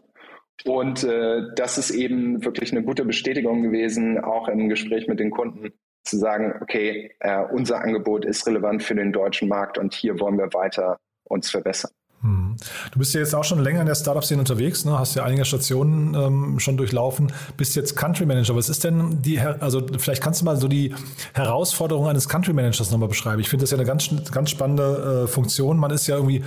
Und 0.65 1.05
äh, 1.05 1.43
das 1.55 1.77
ist 1.77 1.91
eben 1.91 2.45
wirklich 2.45 2.73
eine 2.73 2.83
gute 2.83 3.05
Bestätigung 3.05 3.63
gewesen, 3.63 4.23
auch 4.23 4.49
im 4.49 4.69
Gespräch 4.69 5.07
mit 5.07 5.21
den 5.21 5.31
Kunden, 5.31 5.73
zu 6.05 6.19
sagen, 6.19 6.55
okay, 6.63 7.15
äh, 7.21 7.43
unser 7.53 7.81
Angebot 7.81 8.25
ist 8.25 8.47
relevant 8.47 8.83
für 8.83 8.95
den 8.95 9.13
deutschen 9.13 9.49
Markt 9.49 9.77
und 9.77 9.93
hier 9.93 10.19
wollen 10.21 10.39
wir 10.39 10.53
weiter 10.55 10.99
uns 11.29 11.51
verbessern. 11.51 11.91
Hm. 12.23 12.57
Du 12.93 12.99
bist 12.99 13.13
ja 13.15 13.21
jetzt 13.21 13.35
auch 13.35 13.45
schon 13.45 13.59
länger 13.59 13.81
in 13.81 13.87
der 13.87 13.95
Startup-Szene 13.95 14.41
unterwegs, 14.41 14.85
ne? 14.85 14.99
hast 14.99 15.15
ja 15.17 15.25
einige 15.25 15.45
Stationen 15.45 16.15
ähm, 16.15 16.59
schon 16.59 16.77
durchlaufen, 16.77 17.33
bist 17.57 17.77
jetzt 17.77 17.95
Country 17.95 18.25
Manager. 18.25 18.57
Was 18.57 18.69
ist 18.69 18.85
denn 18.85 19.21
die, 19.23 19.39
also 19.39 19.87
vielleicht 19.99 20.23
kannst 20.23 20.41
du 20.41 20.47
mal 20.47 20.57
so 20.57 20.67
die 20.67 20.95
Herausforderung 21.35 22.09
eines 22.09 22.29
Country 22.29 22.55
Managers 22.55 22.91
nochmal 22.91 23.09
beschreiben. 23.09 23.41
Ich 23.41 23.51
finde 23.51 23.65
das 23.65 23.71
ja 23.71 23.77
eine 23.77 23.87
ganz, 23.87 24.09
ganz 24.33 24.51
spannende 24.51 25.25
äh, 25.25 25.29
Funktion. 25.29 25.77
Man 25.77 25.91
ist 25.91 26.07
ja 26.07 26.17
irgendwie, 26.17 26.43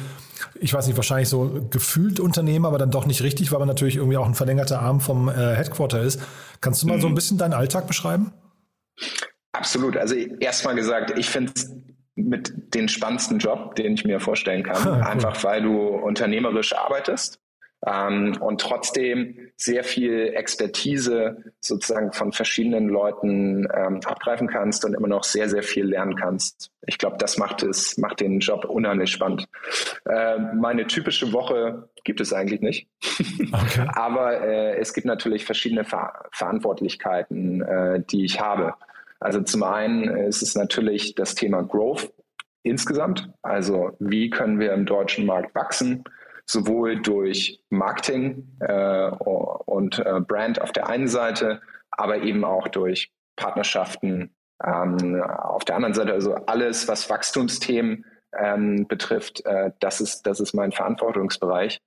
ich 0.60 0.74
weiß 0.74 0.88
nicht, 0.88 0.98
wahrscheinlich 0.98 1.30
so 1.30 1.68
gefühlt 1.70 2.20
Unternehmer, 2.20 2.70
aber 2.70 2.80
dann 2.80 2.92
doch 2.92 3.06
nicht 3.06 3.22
richtig, 3.22 3.52
weil 3.52 3.60
man 3.60 3.68
natürlich 3.68 3.98
irgendwie 3.98 4.18
auch 4.18 4.26
ein 4.26 4.36
verlängerter 4.36 4.82
Arm 4.82 5.00
vom 5.02 5.30
äh, 5.30 5.34
Headquarter 5.34 6.02
ist. 6.02 6.20
Kannst 6.62 6.82
du 6.82 6.88
mal 6.88 6.98
mhm. 6.98 7.02
so 7.02 7.08
ein 7.08 7.16
bisschen 7.16 7.38
deinen 7.38 7.54
Alltag 7.54 7.86
beschreiben? 7.86 8.34
Absolut. 9.52 9.98
Also 9.98 10.16
erstmal 10.16 10.76
gesagt, 10.76 11.18
ich 11.18 11.30
finde 11.30 11.54
es 11.56 11.70
mit 12.28 12.74
den 12.76 12.90
spannendsten 12.90 13.40
Job, 13.40 13.76
den 13.76 13.94
ich 13.94 14.06
mir 14.06 14.20
vorstellen 14.20 14.64
kann. 14.64 14.82
cool. 14.86 15.02
Einfach 15.02 15.44
weil 15.44 15.62
du 15.62 15.78
unternehmerisch 15.80 16.76
arbeitest 16.76 17.40
ähm, 17.86 18.36
und 18.42 18.60
trotzdem 18.60 19.52
sehr 19.56 19.84
viel 19.84 20.34
Expertise 20.36 21.54
sozusagen 21.60 22.12
von 22.12 22.34
verschiedenen 22.34 22.90
Leuten 22.90 23.68
ähm, 23.74 24.02
abgreifen 24.06 24.48
kannst 24.48 24.84
und 24.84 24.94
immer 24.94 25.08
noch 25.08 25.24
sehr, 25.24 25.50
sehr 25.50 25.64
viel 25.64 25.86
lernen 25.86 26.16
kannst. 26.16 26.72
Ich 26.86 26.98
glaube, 26.98 27.18
das 27.20 27.38
macht 27.38 27.64
es, 27.64 27.98
macht 27.98 28.20
den 28.20 28.40
Job 28.40 28.66
unheimlich 28.66 29.12
spannend. 29.12 29.48
Äh, 30.06 30.38
meine 30.56 30.88
typische 30.88 31.32
Woche 31.32 31.90
gibt 32.04 32.22
es 32.22 32.34
eigentlich 32.34 32.62
nicht. 32.62 32.88
Okay. 33.52 33.88
Aber 33.96 34.42
äh, 34.42 34.78
es 34.78 34.94
gibt 34.94 35.08
natürlich 35.08 35.44
verschiedene 35.44 35.84
Ver 35.84 36.14
Verantwortlichkeiten, 36.32 37.62
äh, 37.62 38.04
die 38.10 38.24
ich 38.26 38.40
habe. 38.40 38.76
Also 39.20 39.42
zum 39.42 39.64
einen 39.64 40.04
ist 40.18 40.42
es 40.42 40.56
natürlich 40.56 41.16
das 41.16 41.36
Thema 41.36 41.62
Growth 41.62 42.12
insgesamt. 42.64 43.30
Also 43.42 43.92
wie 44.00 44.30
können 44.30 44.60
wir 44.60 44.74
im 44.74 44.86
deutschen 44.86 45.26
Markt 45.26 45.54
wachsen? 45.56 46.04
Sowohl 46.46 47.02
durch 47.02 47.62
Marketing 47.70 48.58
äh, 48.60 49.10
und 49.12 50.00
äh, 50.00 50.20
Brand 50.22 50.62
auf 50.62 50.72
der 50.72 50.88
einen 50.88 51.08
Seite, 51.08 51.62
aber 51.92 52.24
eben 52.24 52.44
auch 52.44 52.68
durch 52.68 53.12
Partnerschaften 53.36 54.34
ähm, 54.64 55.22
auf 55.22 55.64
der 55.64 55.76
anderen 55.76 55.94
Seite. 55.94 56.14
Also 56.14 56.36
alles, 56.36 56.88
was 56.88 57.10
Wachstumsthemen 57.10 58.06
ähm, 58.38 58.88
betrifft, 58.88 59.46
äh, 59.46 59.72
das, 59.80 60.02
ist, 60.02 60.24
das 60.24 60.40
ist 60.40 60.54
mein 60.54 60.72
Verantwortungsbereich. 60.72 61.82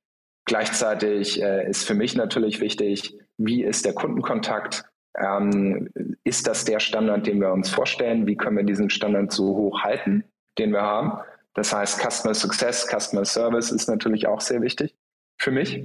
Gleichzeitig 0.44 1.40
äh, 1.40 1.68
ist 1.68 1.86
für 1.86 1.94
mich 1.94 2.16
natürlich 2.16 2.60
wichtig, 2.60 3.16
wie 3.38 3.62
ist 3.62 3.84
der 3.84 3.94
Kundenkontakt? 3.94 4.84
Ähm, 5.18 5.88
ist 6.24 6.46
das 6.46 6.64
der 6.64 6.80
Standard, 6.80 7.26
den 7.26 7.40
wir 7.40 7.52
uns 7.52 7.70
vorstellen? 7.70 8.26
Wie 8.26 8.36
können 8.36 8.56
wir 8.56 8.64
diesen 8.64 8.90
Standard 8.90 9.32
so 9.32 9.54
hoch 9.56 9.82
halten, 9.82 10.24
den 10.58 10.72
wir 10.72 10.82
haben? 10.82 11.18
Das 11.54 11.72
heißt, 11.74 12.00
Customer 12.00 12.34
Success, 12.34 12.88
Customer 12.88 13.24
Service 13.24 13.70
ist 13.70 13.88
natürlich 13.88 14.26
auch 14.26 14.40
sehr 14.40 14.62
wichtig 14.62 14.94
für 15.38 15.50
mich. 15.50 15.84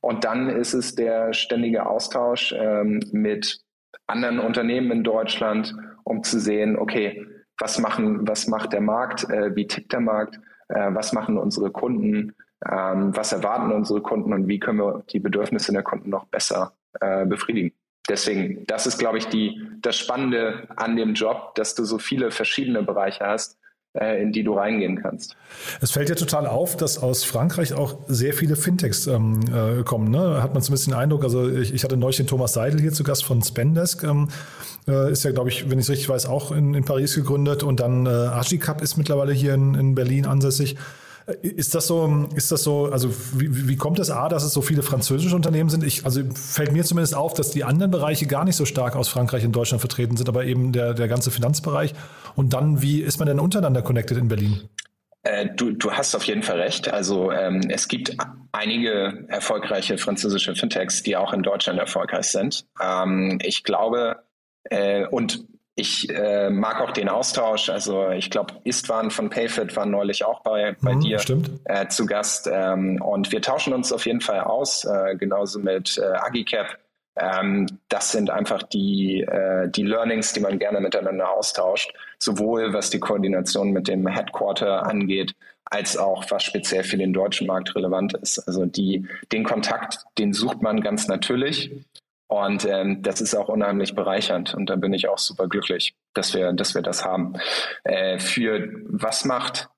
Und 0.00 0.24
dann 0.24 0.48
ist 0.48 0.74
es 0.74 0.94
der 0.94 1.32
ständige 1.32 1.86
Austausch 1.86 2.54
ähm, 2.58 3.00
mit 3.12 3.60
anderen 4.06 4.40
Unternehmen 4.40 4.90
in 4.90 5.04
Deutschland, 5.04 5.74
um 6.04 6.22
zu 6.24 6.40
sehen, 6.40 6.76
okay, 6.76 7.26
was 7.58 7.78
machen, 7.78 8.26
was 8.26 8.48
macht 8.48 8.72
der 8.72 8.80
Markt, 8.80 9.28
äh, 9.30 9.54
wie 9.54 9.66
tickt 9.66 9.92
der 9.92 10.00
Markt, 10.00 10.40
äh, 10.68 10.88
was 10.92 11.12
machen 11.12 11.38
unsere 11.38 11.70
Kunden, 11.70 12.34
ähm, 12.68 13.14
was 13.14 13.32
erwarten 13.32 13.70
unsere 13.70 14.00
Kunden 14.00 14.32
und 14.32 14.48
wie 14.48 14.58
können 14.58 14.78
wir 14.78 15.04
die 15.10 15.20
Bedürfnisse 15.20 15.72
der 15.72 15.82
Kunden 15.82 16.10
noch 16.10 16.26
besser 16.26 16.72
äh, 17.00 17.24
befriedigen 17.26 17.72
deswegen, 18.08 18.64
das 18.66 18.86
ist, 18.86 18.98
glaube 18.98 19.18
ich, 19.18 19.26
die, 19.26 19.60
das 19.80 19.96
Spannende 19.96 20.68
an 20.76 20.96
dem 20.96 21.14
Job, 21.14 21.54
dass 21.54 21.74
du 21.74 21.84
so 21.84 21.98
viele 21.98 22.30
verschiedene 22.30 22.82
Bereiche 22.82 23.24
hast, 23.24 23.58
äh, 23.94 24.22
in 24.22 24.32
die 24.32 24.42
du 24.42 24.54
reingehen 24.54 25.02
kannst. 25.02 25.36
Es 25.80 25.90
fällt 25.90 26.08
ja 26.08 26.14
total 26.14 26.46
auf, 26.46 26.76
dass 26.76 26.98
aus 26.98 27.24
Frankreich 27.24 27.74
auch 27.74 27.98
sehr 28.08 28.32
viele 28.32 28.56
Fintechs 28.56 29.06
ähm, 29.06 29.40
äh, 29.52 29.82
kommen. 29.82 30.10
Ne? 30.10 30.42
Hat 30.42 30.54
man 30.54 30.62
zumindest 30.62 30.86
den 30.86 30.94
Eindruck, 30.94 31.24
also 31.24 31.48
ich, 31.48 31.74
ich 31.74 31.84
hatte 31.84 31.96
neulich 31.96 32.16
den 32.16 32.26
Thomas 32.26 32.54
Seidel 32.54 32.80
hier 32.80 32.92
zu 32.92 33.04
Gast 33.04 33.24
von 33.24 33.42
Spendesk. 33.42 34.02
Ähm, 34.04 34.28
äh, 34.88 35.12
ist 35.12 35.24
ja, 35.24 35.32
glaube 35.32 35.50
ich, 35.50 35.70
wenn 35.70 35.78
ich 35.78 35.84
es 35.84 35.90
richtig 35.90 36.08
weiß, 36.08 36.26
auch 36.26 36.52
in, 36.52 36.74
in 36.74 36.84
Paris 36.84 37.14
gegründet. 37.14 37.62
Und 37.62 37.80
dann 37.80 38.06
äh, 38.06 38.08
Agicap 38.08 38.80
ist 38.80 38.96
mittlerweile 38.96 39.32
hier 39.32 39.54
in, 39.54 39.74
in 39.74 39.94
Berlin 39.94 40.26
ansässig. 40.26 40.76
Ist 41.42 41.74
das 41.74 41.86
so, 41.86 42.28
ist 42.34 42.50
das 42.50 42.62
so, 42.64 42.86
also 42.86 43.10
wie, 43.34 43.68
wie 43.68 43.76
kommt 43.76 43.98
es 43.98 44.10
A, 44.10 44.28
dass 44.28 44.42
es 44.42 44.52
so 44.52 44.60
viele 44.60 44.82
französische 44.82 45.36
Unternehmen 45.36 45.70
sind? 45.70 45.84
Ich, 45.84 46.04
also 46.04 46.22
fällt 46.34 46.72
mir 46.72 46.84
zumindest 46.84 47.14
auf, 47.14 47.34
dass 47.34 47.50
die 47.50 47.64
anderen 47.64 47.90
Bereiche 47.92 48.26
gar 48.26 48.44
nicht 48.44 48.56
so 48.56 48.64
stark 48.64 48.96
aus 48.96 49.08
Frankreich 49.08 49.44
in 49.44 49.52
Deutschland 49.52 49.80
vertreten 49.80 50.16
sind, 50.16 50.28
aber 50.28 50.44
eben 50.44 50.72
der, 50.72 50.94
der 50.94 51.08
ganze 51.08 51.30
Finanzbereich. 51.30 51.94
Und 52.34 52.54
dann, 52.54 52.82
wie 52.82 53.00
ist 53.00 53.18
man 53.18 53.28
denn 53.28 53.38
untereinander 53.38 53.82
connected 53.82 54.18
in 54.18 54.28
Berlin? 54.28 54.68
Äh, 55.22 55.46
du, 55.54 55.70
du 55.70 55.92
hast 55.92 56.16
auf 56.16 56.24
jeden 56.24 56.42
Fall 56.42 56.60
recht. 56.60 56.92
Also 56.92 57.30
ähm, 57.30 57.62
es 57.68 57.86
gibt 57.86 58.16
einige 58.50 59.24
erfolgreiche 59.28 59.98
französische 59.98 60.56
Fintechs, 60.56 61.02
die 61.02 61.16
auch 61.16 61.32
in 61.32 61.42
Deutschland 61.42 61.78
erfolgreich 61.78 62.26
sind. 62.26 62.66
Ähm, 62.82 63.38
ich 63.42 63.62
glaube, 63.62 64.24
äh, 64.64 65.06
und 65.06 65.44
ich 65.74 66.10
äh, 66.10 66.50
mag 66.50 66.80
auch 66.80 66.90
den 66.90 67.08
Austausch. 67.08 67.70
Also 67.70 68.10
ich 68.10 68.30
glaube, 68.30 68.54
Istvan 68.64 69.10
von 69.10 69.30
Payfit 69.30 69.74
war 69.74 69.86
neulich 69.86 70.24
auch 70.24 70.42
bei, 70.42 70.76
bei 70.82 70.94
mhm, 70.94 71.00
dir 71.00 71.20
äh, 71.64 71.88
zu 71.88 72.04
Gast. 72.04 72.48
Ähm, 72.52 73.00
und 73.00 73.32
wir 73.32 73.40
tauschen 73.40 73.72
uns 73.72 73.92
auf 73.92 74.04
jeden 74.04 74.20
Fall 74.20 74.40
aus, 74.40 74.84
äh, 74.84 75.16
genauso 75.16 75.58
mit 75.60 75.98
äh, 75.98 76.02
Agicap. 76.02 76.78
Ähm, 77.16 77.66
das 77.88 78.12
sind 78.12 78.30
einfach 78.30 78.62
die, 78.62 79.22
äh, 79.22 79.68
die 79.68 79.82
Learnings, 79.82 80.32
die 80.32 80.40
man 80.40 80.58
gerne 80.58 80.80
miteinander 80.80 81.30
austauscht, 81.30 81.94
sowohl 82.18 82.72
was 82.72 82.90
die 82.90 83.00
Koordination 83.00 83.70
mit 83.70 83.88
dem 83.88 84.06
Headquarter 84.06 84.86
angeht, 84.86 85.34
als 85.64 85.96
auch 85.96 86.24
was 86.30 86.42
speziell 86.42 86.84
für 86.84 86.98
den 86.98 87.14
deutschen 87.14 87.46
Markt 87.46 87.74
relevant 87.74 88.14
ist. 88.14 88.38
Also 88.40 88.66
die, 88.66 89.06
den 89.30 89.44
Kontakt, 89.44 90.04
den 90.18 90.34
sucht 90.34 90.60
man 90.60 90.80
ganz 90.80 91.08
natürlich. 91.08 91.70
Und 92.32 92.64
ähm, 92.64 93.02
das 93.02 93.20
ist 93.20 93.34
auch 93.34 93.50
unheimlich 93.50 93.94
bereichernd 93.94 94.54
und 94.54 94.70
da 94.70 94.76
bin 94.76 94.94
ich 94.94 95.06
auch 95.06 95.18
super 95.18 95.48
glücklich, 95.48 95.94
dass 96.14 96.32
wir, 96.32 96.54
dass 96.54 96.74
wir 96.74 96.80
das 96.80 97.04
haben. 97.04 97.34
Äh, 97.84 98.18
für 98.18 98.70
was 98.84 99.26
macht 99.26 99.68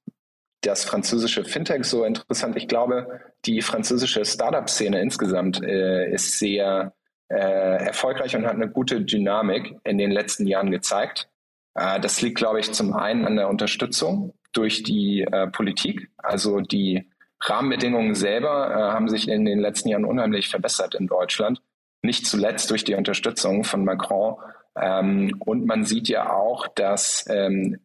das 0.61 0.85
französische 0.85 1.45
Fintech 1.45 1.83
so 1.85 2.05
interessant? 2.05 2.55
Ich 2.57 2.69
glaube, 2.69 3.09
die 3.45 3.61
französische 3.61 4.25
Startup-Szene 4.25 5.01
insgesamt 5.01 5.65
äh, 5.65 6.09
ist 6.13 6.39
sehr 6.39 6.95
äh, 7.29 7.87
erfolgreich 7.87 8.37
und 8.37 8.47
hat 8.47 8.55
eine 8.55 8.71
gute 8.71 9.01
Dynamik 9.01 9.75
in 9.83 9.99
den 9.99 10.13
letzten 10.13 10.47
Jahren 10.47 10.71
gezeigt. 10.71 11.29
Äh, 11.75 11.99
das 11.99 12.23
liegt, 12.23 12.37
glaube 12.37 12.61
ich, 12.61 12.71
zum 12.71 12.95
einen 12.95 13.27
an 13.27 13.35
der 13.35 13.49
Unterstützung 13.49 14.33
durch 14.53 14.85
die 14.85 15.23
äh, 15.23 15.49
Politik, 15.49 16.09
also 16.19 16.61
die 16.61 17.11
Rahmenbedingungen 17.41 18.15
selber 18.15 18.71
äh, 18.71 18.93
haben 18.95 19.09
sich 19.09 19.27
in 19.27 19.45
den 19.45 19.59
letzten 19.59 19.89
Jahren 19.89 20.05
unheimlich 20.05 20.49
verbessert 20.51 20.95
in 20.95 21.09
Deutschland. 21.09 21.61
Nicht 22.05 22.27
zuletzt 22.27 22.71
durch 22.71 22.85
die 22.85 22.95
Unterstützung 22.95 23.65
von 23.65 23.85
Macron. 23.85 24.37
Ähm, 24.81 25.41
und 25.45 25.67
man 25.67 25.85
sieht 25.85 26.09
ja 26.09 26.33
auch, 26.33 26.69
dass 26.69 27.25
ähm, 27.29 27.81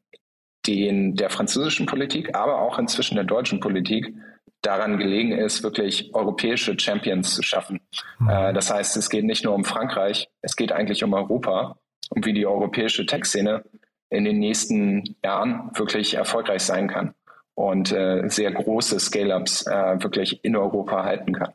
den, 0.67 1.15
der 1.15 1.29
französischen 1.29 1.85
Politik, 1.85 2.35
aber 2.35 2.61
auch 2.61 2.77
inzwischen 2.79 3.15
der 3.15 3.23
deutschen 3.23 3.59
Politik 3.59 4.13
daran 4.61 4.97
gelegen 4.97 5.31
ist, 5.31 5.63
wirklich 5.63 6.13
europäische 6.13 6.77
Champions 6.77 7.33
zu 7.33 7.43
schaffen. 7.43 7.79
Mhm. 8.19 8.29
Äh, 8.29 8.53
das 8.53 8.69
heißt, 8.69 8.97
es 8.97 9.09
geht 9.09 9.23
nicht 9.23 9.45
nur 9.45 9.55
um 9.55 9.63
Frankreich, 9.63 10.27
es 10.41 10.55
geht 10.55 10.73
eigentlich 10.73 11.03
um 11.03 11.13
Europa, 11.13 11.79
um 12.09 12.25
wie 12.25 12.33
die 12.33 12.45
europäische 12.45 13.05
Tech-Szene 13.05 13.63
in 14.09 14.25
den 14.25 14.39
nächsten 14.39 15.15
Jahren 15.23 15.71
wirklich 15.75 16.15
erfolgreich 16.15 16.63
sein 16.63 16.89
kann 16.89 17.13
und 17.53 17.91
äh, 17.91 18.27
sehr 18.27 18.51
große 18.51 18.99
Scale-ups 18.99 19.65
äh, 19.67 20.03
wirklich 20.03 20.43
in 20.43 20.57
Europa 20.57 21.03
halten 21.03 21.33
kann. 21.33 21.53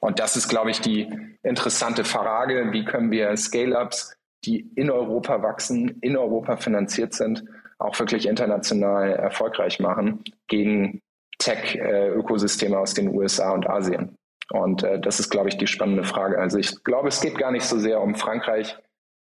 Und 0.00 0.18
das 0.18 0.36
ist, 0.36 0.48
glaube 0.48 0.70
ich, 0.70 0.80
die 0.80 1.08
interessante 1.42 2.04
Frage, 2.04 2.72
wie 2.72 2.84
können 2.84 3.10
wir 3.10 3.36
Scale-ups, 3.36 4.16
die 4.44 4.70
in 4.74 4.90
Europa 4.90 5.42
wachsen, 5.42 5.98
in 6.00 6.16
Europa 6.16 6.56
finanziert 6.56 7.12
sind, 7.12 7.44
auch 7.78 7.98
wirklich 7.98 8.26
international 8.26 9.12
erfolgreich 9.12 9.80
machen 9.80 10.24
gegen 10.48 11.00
Tech-Ökosysteme 11.38 12.78
aus 12.78 12.94
den 12.94 13.14
USA 13.14 13.52
und 13.52 13.68
Asien. 13.68 14.16
Und 14.50 14.82
äh, 14.82 15.00
das 15.00 15.20
ist, 15.20 15.30
glaube 15.30 15.48
ich, 15.48 15.58
die 15.58 15.66
spannende 15.66 16.04
Frage. 16.04 16.38
Also 16.38 16.58
ich 16.58 16.82
glaube, 16.84 17.08
es 17.08 17.20
geht 17.20 17.38
gar 17.38 17.52
nicht 17.52 17.64
so 17.64 17.78
sehr 17.78 18.00
um 18.00 18.14
Frankreich 18.14 18.76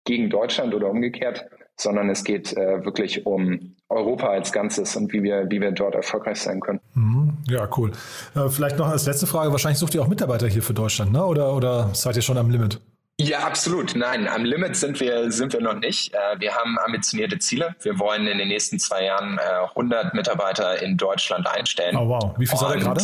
gegen 0.05 0.29
Deutschland 0.29 0.73
oder 0.73 0.89
umgekehrt, 0.89 1.49
sondern 1.79 2.09
es 2.09 2.23
geht 2.23 2.53
äh, 2.57 2.83
wirklich 2.83 3.25
um 3.25 3.75
Europa 3.89 4.27
als 4.27 4.51
Ganzes 4.51 4.95
und 4.95 5.13
wie 5.13 5.23
wir, 5.23 5.49
wie 5.49 5.61
wir 5.61 5.71
dort 5.71 5.95
erfolgreich 5.95 6.41
sein 6.41 6.59
können. 6.59 6.79
Mhm. 6.93 7.37
Ja, 7.47 7.69
cool. 7.77 7.91
Äh, 8.35 8.49
vielleicht 8.49 8.77
noch 8.77 8.87
als 8.87 9.05
letzte 9.05 9.27
Frage, 9.27 9.51
wahrscheinlich 9.51 9.79
sucht 9.79 9.95
ihr 9.95 10.01
auch 10.01 10.07
Mitarbeiter 10.07 10.47
hier 10.47 10.63
für 10.63 10.73
Deutschland, 10.73 11.13
ne? 11.13 11.23
oder, 11.25 11.53
oder 11.53 11.89
seid 11.93 12.15
ihr 12.15 12.21
schon 12.21 12.37
am 12.37 12.49
Limit? 12.49 12.81
Ja, 13.19 13.39
absolut. 13.39 13.95
Nein, 13.95 14.27
am 14.27 14.45
Limit 14.45 14.75
sind 14.75 14.99
wir, 14.99 15.31
sind 15.31 15.53
wir 15.53 15.61
noch 15.61 15.73
nicht. 15.75 16.13
Äh, 16.13 16.39
wir 16.39 16.53
haben 16.53 16.77
ambitionierte 16.79 17.39
Ziele. 17.39 17.75
Wir 17.81 17.97
wollen 17.97 18.27
in 18.27 18.37
den 18.37 18.47
nächsten 18.47 18.79
zwei 18.79 19.05
Jahren 19.05 19.39
100 19.39 20.13
äh, 20.13 20.15
Mitarbeiter 20.15 20.81
in 20.81 20.97
Deutschland 20.97 21.47
einstellen. 21.47 21.95
Oh, 21.95 22.07
wow. 22.09 22.35
Wie 22.37 22.45
viel 22.45 22.57
seid 22.57 22.75
ihr 22.75 22.81
gerade? 22.81 23.01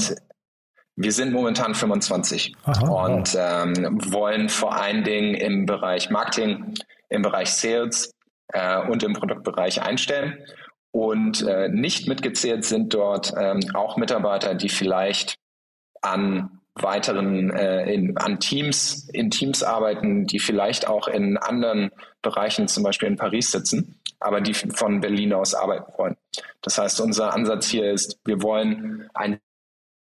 Wir 0.95 1.11
sind 1.11 1.33
momentan 1.33 1.73
25 1.73 2.55
Aha, 2.65 2.87
und 2.87 3.33
wow. 3.33 3.63
ähm, 3.63 3.99
wollen 4.11 4.49
vor 4.49 4.75
allen 4.75 5.03
Dingen 5.03 5.33
im 5.33 5.65
Bereich 5.65 6.11
Marketing, 6.11 6.75
im 7.09 7.23
Bereich 7.23 7.51
Sales 7.51 8.11
äh, 8.53 8.79
und 8.87 9.03
im 9.03 9.13
Produktbereich 9.13 9.81
einstellen. 9.81 10.37
Und 10.91 11.41
äh, 11.47 11.69
nicht 11.69 12.07
mitgezählt 12.07 12.65
sind 12.65 12.93
dort 12.93 13.33
ähm, 13.35 13.59
auch 13.73 13.97
Mitarbeiter, 13.97 14.53
die 14.53 14.69
vielleicht 14.69 15.35
an 16.01 16.61
weiteren 16.75 17.51
äh, 17.51 17.91
in, 17.91 18.17
an 18.17 18.39
Teams, 18.39 19.09
in 19.11 19.29
Teams 19.29 19.63
arbeiten, 19.63 20.25
die 20.25 20.39
vielleicht 20.39 20.87
auch 20.87 21.07
in 21.07 21.37
anderen 21.37 21.91
Bereichen, 22.21 22.67
zum 22.67 22.83
Beispiel 22.83 23.07
in 23.07 23.15
Paris 23.15 23.51
sitzen, 23.51 23.99
aber 24.19 24.41
die 24.41 24.53
von 24.53 25.01
Berlin 25.01 25.33
aus 25.33 25.53
arbeiten 25.53 25.91
wollen. 25.97 26.15
Das 26.61 26.77
heißt, 26.77 27.01
unser 27.01 27.33
Ansatz 27.33 27.67
hier 27.67 27.91
ist, 27.91 28.19
wir 28.25 28.41
wollen 28.41 29.09
ein 29.13 29.39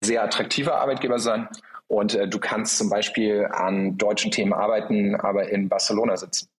sehr 0.01 0.24
attraktiver 0.24 0.79
Arbeitgeber 0.79 1.19
sein 1.19 1.48
und 1.88 2.15
äh, 2.15 2.27
du 2.27 2.39
kannst 2.39 2.77
zum 2.77 2.89
Beispiel 2.89 3.48
an 3.51 3.98
deutschen 3.98 4.31
Themen 4.31 4.53
arbeiten, 4.53 5.15
aber 5.15 5.50
in 5.50 5.67
Barcelona 5.69 6.15
sitzen 6.15 6.50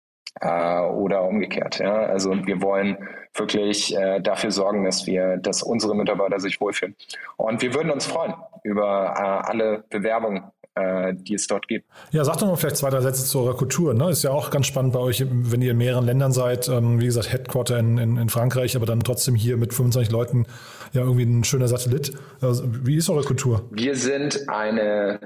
äh, 0.40 0.80
oder 0.80 1.22
umgekehrt. 1.24 1.78
Ja? 1.78 1.94
Also 1.94 2.30
wir 2.46 2.62
wollen 2.62 2.96
wirklich 3.34 3.96
äh, 3.96 4.20
dafür 4.20 4.50
sorgen, 4.50 4.84
dass 4.84 5.06
wir, 5.06 5.36
dass 5.36 5.62
unsere 5.62 5.94
Mitarbeiter 5.94 6.40
sich 6.40 6.60
wohlfühlen. 6.60 6.96
Und 7.36 7.62
wir 7.62 7.74
würden 7.74 7.90
uns 7.90 8.06
freuen 8.06 8.34
über 8.62 9.14
äh, 9.16 9.48
alle 9.48 9.84
Bewerbungen, 9.88 10.44
äh, 10.74 11.14
die 11.14 11.34
es 11.34 11.46
dort 11.46 11.68
gibt. 11.68 11.86
Ja, 12.10 12.24
sag 12.24 12.38
doch 12.38 12.46
mal 12.46 12.56
vielleicht 12.56 12.76
zwei, 12.76 12.90
drei 12.90 13.00
Sätze 13.00 13.24
zu 13.24 13.40
eurer 13.40 13.56
Kultur. 13.56 13.94
Ne? 13.94 14.10
Ist 14.10 14.22
ja 14.22 14.30
auch 14.30 14.50
ganz 14.50 14.66
spannend 14.66 14.92
bei 14.92 15.00
euch, 15.00 15.24
wenn 15.28 15.62
ihr 15.62 15.72
in 15.72 15.78
mehreren 15.78 16.04
Ländern 16.04 16.32
seid. 16.32 16.68
Ähm, 16.68 17.00
wie 17.00 17.06
gesagt, 17.06 17.32
Headquarter 17.32 17.78
in, 17.78 17.98
in, 17.98 18.16
in 18.16 18.28
Frankreich, 18.28 18.76
aber 18.76 18.86
dann 18.86 19.00
trotzdem 19.00 19.34
hier 19.34 19.56
mit 19.56 19.72
25 19.72 20.12
Leuten 20.12 20.46
ja 20.92 21.02
irgendwie 21.02 21.24
ein 21.24 21.44
schöner 21.44 21.68
Satellit. 21.68 22.12
Also, 22.40 22.64
wie 22.66 22.96
ist 22.96 23.08
eure 23.08 23.24
Kultur? 23.24 23.64
Wir 23.70 23.94
sind 23.94 24.48
eine 24.48 25.20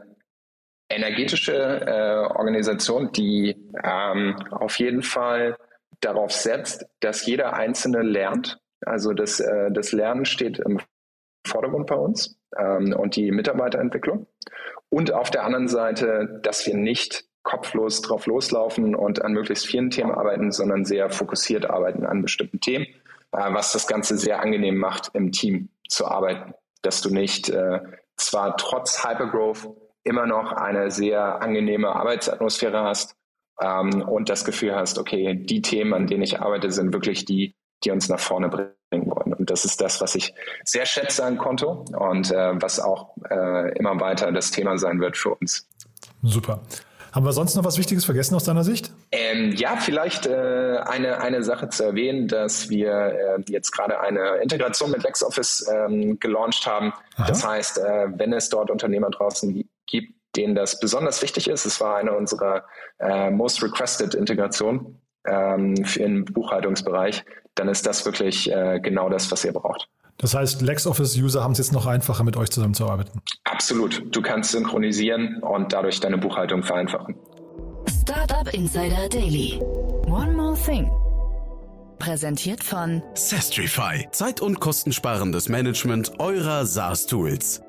energetische 0.95 1.55
äh, 1.55 2.37
Organisation, 2.37 3.13
die 3.13 3.57
ähm, 3.83 4.37
auf 4.51 4.79
jeden 4.79 5.03
Fall 5.03 5.57
darauf 6.01 6.33
setzt, 6.33 6.87
dass 7.01 7.27
jeder 7.27 7.55
Einzelne 7.55 8.03
lernt. 8.03 8.61
Also 8.85 9.13
das, 9.13 9.41
äh, 9.41 9.71
das 9.73 9.93
Lernen 9.93 10.25
steht 10.25 10.59
im 10.59 10.81
Vordergrund 11.47 11.87
bei 11.87 11.97
uns 11.97 12.39
ähm, 12.57 12.95
und 12.95 13.17
die 13.17 13.31
Mitarbeiterentwicklung. 13.31 14.27
Und 14.89 15.13
auf 15.13 15.31
der 15.31 15.45
anderen 15.45 15.69
Seite, 15.69 16.41
dass 16.43 16.67
wir 16.67 16.75
nicht 16.77 17.25
kopflos 17.43 18.01
drauf 18.01 18.27
loslaufen 18.27 18.95
und 18.95 19.23
an 19.23 19.33
möglichst 19.33 19.67
vielen 19.67 19.91
Themen 19.91 20.13
arbeiten, 20.13 20.51
sondern 20.51 20.85
sehr 20.85 21.11
fokussiert 21.11 21.69
arbeiten 21.69 22.07
an 22.07 22.23
bestimmten 22.23 22.61
Themen, 22.61 22.87
äh, 23.33 23.53
was 23.53 23.73
das 23.73 23.87
Ganze 23.87 24.17
sehr 24.17 24.41
angenehm 24.41 24.77
macht, 24.77 25.11
im 25.15 25.33
Team 25.33 25.69
zu 25.89 26.07
arbeiten. 26.07 26.55
Dass 26.83 27.01
du 27.01 27.11
nicht 27.11 27.49
äh, 27.51 27.81
zwar 28.17 28.57
trotz 28.57 29.05
Hypergrowth 29.05 29.69
immer 30.05 30.27
noch 30.27 30.53
eine 30.53 30.91
sehr 30.91 31.43
angenehme 31.43 31.95
Arbeitsatmosphäre 31.95 32.83
hast 32.83 33.17
ähm, 33.61 34.03
und 34.03 34.29
das 34.29 34.45
Gefühl 34.45 34.75
hast, 34.75 34.99
okay, 34.99 35.35
die 35.35 35.63
Themen, 35.63 35.95
an 35.95 36.07
denen 36.07 36.23
ich 36.23 36.41
arbeite, 36.41 36.71
sind 36.71 36.93
wirklich 36.93 37.25
die, 37.25 37.57
die 37.85 37.91
uns 37.91 38.09
nach 38.09 38.21
vorne 38.21 38.49
bringen 38.49 39.11
wollen. 39.11 39.33
Und 39.35 39.51
das 39.51 39.65
ist 39.65 39.81
das, 39.81 40.01
was 40.01 40.15
ich 40.15 40.35
sehr 40.65 40.87
schätze 40.87 41.25
an 41.25 41.39
Konto 41.39 41.85
und 41.99 42.31
äh, 42.31 42.61
was 42.61 42.81
auch 42.81 43.17
äh, 43.31 43.77
immer 43.79 43.99
weiter 44.01 44.31
das 44.33 44.51
Thema 44.51 44.79
sein 44.79 45.01
wird 45.01 45.17
für 45.17 45.35
uns. 45.35 45.69
Super. 46.23 46.63
Haben 47.13 47.27
wir 47.27 47.33
sonst 47.33 47.55
noch 47.55 47.65
was 47.65 47.79
Wichtiges 47.79 48.05
vergessen 48.05 48.35
aus 48.35 48.43
deiner 48.43 48.65
Sicht? 48.65 48.91
Ähm, 49.13 49.53
ja, 49.53 49.77
vielleicht 49.77 50.27
äh, 50.27 50.79
eine, 50.85 51.21
eine 51.21 51.45
Sache 51.45 51.69
zu 51.69 51.85
erwähnen, 51.85 52.27
dass 52.27 52.71
wir 52.71 52.91
äh, 52.91 53.43
jetzt 53.47 53.71
gerade 53.71 54.01
eine 54.01 54.39
Integration 54.43 54.91
mit 54.91 55.05
LexOffice 55.05 55.71
ähm, 55.73 56.19
gelauncht 56.19 56.67
haben. 56.67 56.93
Aha. 57.15 57.29
Das 57.29 57.47
heißt, 57.47 57.79
äh, 57.79 58.09
wenn 58.17 58.33
es 58.33 58.49
dort 58.49 58.69
Unternehmer 58.69 59.11
draußen 59.11 59.65
gibt, 59.87 60.15
denen 60.37 60.55
das 60.55 60.81
besonders 60.81 61.23
wichtig 61.23 61.49
ist, 61.49 61.65
es 61.65 61.81
war 61.81 61.97
eine 61.97 62.13
unserer 62.13 62.65
äh, 62.99 63.31
most 63.31 63.63
requested 63.63 64.15
Integrationen 64.15 65.01
ähm, 65.27 65.75
im 65.97 66.25
Buchhaltungsbereich, 66.25 67.25
dann 67.55 67.69
ist 67.69 67.87
das 67.87 68.05
wirklich 68.05 68.51
äh, 68.51 68.81
genau 68.81 69.09
das, 69.09 69.31
was 69.31 69.45
ihr 69.45 69.53
braucht. 69.53 69.89
Das 70.19 70.35
heißt, 70.35 70.63
LexOffice-User 70.63 71.43
haben 71.43 71.53
es 71.53 71.59
jetzt 71.59 71.73
noch 71.73 71.87
einfacher, 71.87 72.23
mit 72.23 72.37
euch 72.37 72.51
zusammenzuarbeiten. 72.51 73.21
Absolut. 73.45 74.15
Du 74.15 74.23
kannst 74.23 74.53
synchronisieren 74.53 75.43
und 75.43 75.73
dadurch 75.73 76.01
deine 76.01 76.19
Buchhaltung 76.19 76.63
vereinfachen. 76.63 77.17
Startup 78.03 78.53
Insider 78.55 79.09
Daily. 79.09 79.61
One 80.07 80.33
more 80.33 80.57
thing. 80.57 80.91
Präsentiert 81.99 82.63
von 82.63 83.03
Sestrify. 83.15 84.07
Zeit- 84.13 84.41
und 84.41 84.61
kostensparendes 84.61 85.49
Management 85.49 86.13
eurer 86.21 86.65
SaaS-Tools. 86.65 87.64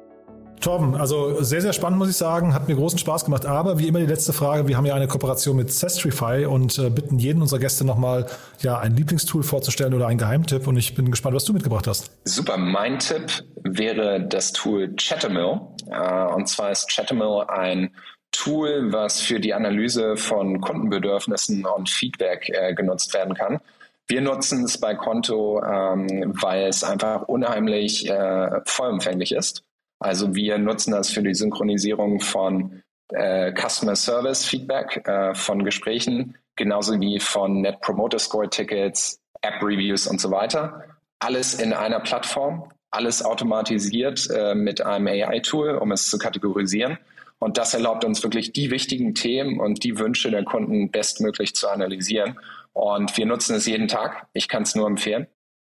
Torben, 0.61 0.95
also 0.95 1.41
sehr, 1.43 1.61
sehr 1.61 1.73
spannend, 1.73 1.99
muss 1.99 2.09
ich 2.09 2.17
sagen. 2.17 2.53
Hat 2.53 2.67
mir 2.67 2.75
großen 2.75 2.97
Spaß 2.97 3.25
gemacht. 3.25 3.45
Aber 3.45 3.77
wie 3.79 3.87
immer 3.87 3.99
die 3.99 4.05
letzte 4.05 4.33
Frage. 4.33 4.67
Wir 4.67 4.77
haben 4.77 4.85
ja 4.85 4.95
eine 4.95 5.07
Kooperation 5.07 5.55
mit 5.55 5.71
Sestrify 5.71 6.45
und 6.45 6.77
äh, 6.79 6.89
bitten 6.89 7.19
jeden 7.19 7.41
unserer 7.41 7.59
Gäste 7.59 7.85
nochmal 7.85 8.25
ja, 8.61 8.79
ein 8.79 8.95
Lieblingstool 8.95 9.43
vorzustellen 9.43 9.93
oder 9.93 10.07
einen 10.07 10.17
Geheimtipp. 10.17 10.67
Und 10.67 10.77
ich 10.77 10.95
bin 10.95 11.11
gespannt, 11.11 11.35
was 11.35 11.45
du 11.45 11.53
mitgebracht 11.53 11.87
hast. 11.87 12.11
Super. 12.25 12.57
Mein 12.57 12.99
Tipp 12.99 13.43
wäre 13.63 14.21
das 14.21 14.53
Tool 14.53 14.95
Chattermill. 14.95 15.61
Äh, 15.91 16.33
und 16.33 16.47
zwar 16.47 16.71
ist 16.71 16.89
Chattermill 16.89 17.43
ein 17.47 17.91
Tool, 18.31 18.91
was 18.91 19.21
für 19.21 19.39
die 19.39 19.53
Analyse 19.53 20.17
von 20.17 20.59
Kundenbedürfnissen 20.59 21.65
und 21.65 21.89
Feedback 21.89 22.49
äh, 22.49 22.73
genutzt 22.73 23.13
werden 23.13 23.33
kann. 23.33 23.59
Wir 24.07 24.21
nutzen 24.21 24.65
es 24.65 24.77
bei 24.77 24.93
Konto, 24.93 25.63
ähm, 25.63 26.33
weil 26.39 26.67
es 26.67 26.83
einfach 26.83 27.23
unheimlich 27.23 28.07
äh, 28.09 28.61
vollumfänglich 28.65 29.31
ist. 29.31 29.63
Also 30.05 30.35
wir 30.35 30.59
nutzen 30.59 30.91
das 30.91 31.09
für 31.09 31.23
die 31.23 31.33
Synchronisierung 31.33 32.19
von 32.19 32.83
äh, 33.09 33.51
Customer 33.59 33.95
Service 33.95 34.45
Feedback, 34.45 35.01
äh, 35.07 35.33
von 35.33 35.65
Gesprächen, 35.65 36.37
genauso 36.55 36.99
wie 37.01 37.19
von 37.19 37.61
Net 37.61 37.81
Promoter 37.81 38.19
Score 38.19 38.47
Tickets, 38.47 39.19
App 39.41 39.63
Reviews 39.63 40.05
und 40.05 40.21
so 40.21 40.29
weiter. 40.29 40.83
Alles 41.17 41.55
in 41.55 41.73
einer 41.73 41.99
Plattform, 42.01 42.69
alles 42.91 43.25
automatisiert 43.25 44.29
äh, 44.29 44.53
mit 44.53 44.85
einem 44.85 45.07
AI-Tool, 45.07 45.71
um 45.71 45.91
es 45.91 46.07
zu 46.07 46.19
kategorisieren. 46.19 46.99
Und 47.39 47.57
das 47.57 47.73
erlaubt 47.73 48.05
uns 48.05 48.21
wirklich 48.21 48.53
die 48.53 48.69
wichtigen 48.69 49.15
Themen 49.15 49.59
und 49.59 49.83
die 49.83 49.97
Wünsche 49.97 50.29
der 50.29 50.43
Kunden 50.43 50.91
bestmöglich 50.91 51.55
zu 51.55 51.67
analysieren. 51.67 52.39
Und 52.73 53.17
wir 53.17 53.25
nutzen 53.25 53.55
es 53.55 53.65
jeden 53.65 53.87
Tag. 53.87 54.27
Ich 54.33 54.49
kann 54.49 54.61
es 54.61 54.75
nur 54.75 54.85
empfehlen 54.85 55.25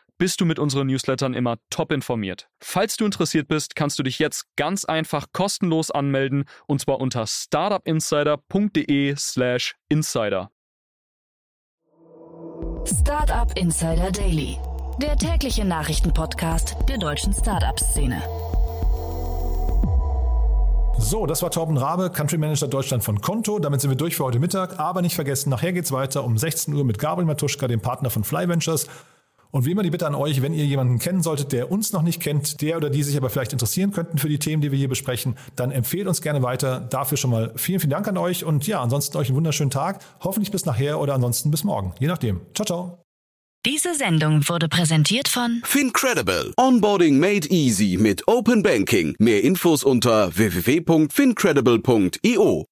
bist 0.21 0.39
du 0.39 0.45
mit 0.45 0.59
unseren 0.59 0.85
Newslettern 0.85 1.33
immer 1.33 1.57
top 1.71 1.91
informiert. 1.91 2.47
Falls 2.61 2.95
du 2.95 3.05
interessiert 3.05 3.47
bist, 3.47 3.75
kannst 3.75 3.97
du 3.97 4.03
dich 4.03 4.19
jetzt 4.19 4.45
ganz 4.55 4.85
einfach 4.85 5.25
kostenlos 5.33 5.89
anmelden 5.89 6.45
und 6.67 6.79
zwar 6.79 6.99
unter 6.99 7.25
startupinsider.de/slash 7.25 9.73
insider. 9.89 10.51
Startup 12.85 13.51
Insider 13.57 14.11
Daily, 14.11 14.59
der 15.01 15.17
tägliche 15.17 15.65
Nachrichtenpodcast 15.65 16.75
der 16.87 16.99
deutschen 16.99 17.33
Startup-Szene. 17.33 18.21
So, 20.99 21.25
das 21.25 21.41
war 21.41 21.49
Torben 21.49 21.77
Rabe, 21.77 22.11
Country 22.11 22.37
Manager 22.37 22.67
Deutschland 22.67 23.03
von 23.03 23.21
Konto. 23.21 23.57
Damit 23.57 23.81
sind 23.81 23.89
wir 23.89 23.97
durch 23.97 24.17
für 24.17 24.25
heute 24.25 24.37
Mittag. 24.37 24.79
Aber 24.79 25.01
nicht 25.01 25.15
vergessen, 25.15 25.49
nachher 25.49 25.73
geht's 25.73 25.91
weiter 25.91 26.23
um 26.23 26.37
16 26.37 26.75
Uhr 26.75 26.85
mit 26.85 26.99
Gabriel 26.99 27.25
Matuschka, 27.25 27.67
dem 27.67 27.81
Partner 27.81 28.11
von 28.11 28.23
Fly 28.23 28.47
Ventures. 28.47 28.87
Und 29.51 29.65
wie 29.65 29.71
immer 29.71 29.83
die 29.83 29.89
Bitte 29.89 30.07
an 30.07 30.15
euch, 30.15 30.41
wenn 30.41 30.53
ihr 30.53 30.65
jemanden 30.65 30.97
kennen 30.99 31.21
solltet, 31.21 31.51
der 31.51 31.69
uns 31.71 31.91
noch 31.91 32.01
nicht 32.01 32.21
kennt, 32.21 32.61
der 32.61 32.77
oder 32.77 32.89
die 32.89 33.03
sich 33.03 33.17
aber 33.17 33.29
vielleicht 33.29 33.51
interessieren 33.53 33.91
könnten 33.91 34.17
für 34.17 34.29
die 34.29 34.39
Themen, 34.39 34.61
die 34.61 34.71
wir 34.71 34.79
hier 34.79 34.87
besprechen, 34.87 35.35
dann 35.55 35.71
empfehlt 35.71 36.07
uns 36.07 36.21
gerne 36.21 36.41
weiter. 36.41 36.79
Dafür 36.79 37.17
schon 37.17 37.31
mal 37.31 37.51
vielen, 37.55 37.81
vielen 37.81 37.91
Dank 37.91 38.07
an 38.07 38.17
euch 38.17 38.45
und 38.45 38.65
ja, 38.67 38.81
ansonsten 38.81 39.17
euch 39.17 39.27
einen 39.27 39.35
wunderschönen 39.35 39.71
Tag. 39.71 39.99
Hoffentlich 40.21 40.51
bis 40.51 40.65
nachher 40.65 40.99
oder 40.99 41.13
ansonsten 41.13 41.51
bis 41.51 41.63
morgen. 41.63 41.93
Je 41.99 42.07
nachdem. 42.07 42.41
Ciao, 42.55 42.65
ciao. 42.65 42.97
Diese 43.65 43.93
Sendung 43.93 44.49
wurde 44.49 44.67
präsentiert 44.69 45.27
von 45.27 45.61
Fincredible. 45.63 46.53
Onboarding 46.57 47.19
made 47.19 47.47
easy 47.49 47.97
mit 47.99 48.27
Open 48.27 48.63
Banking. 48.63 49.13
Mehr 49.19 49.43
Infos 49.43 49.83
unter 49.83 50.35
www.fincredible.io. 50.35 52.70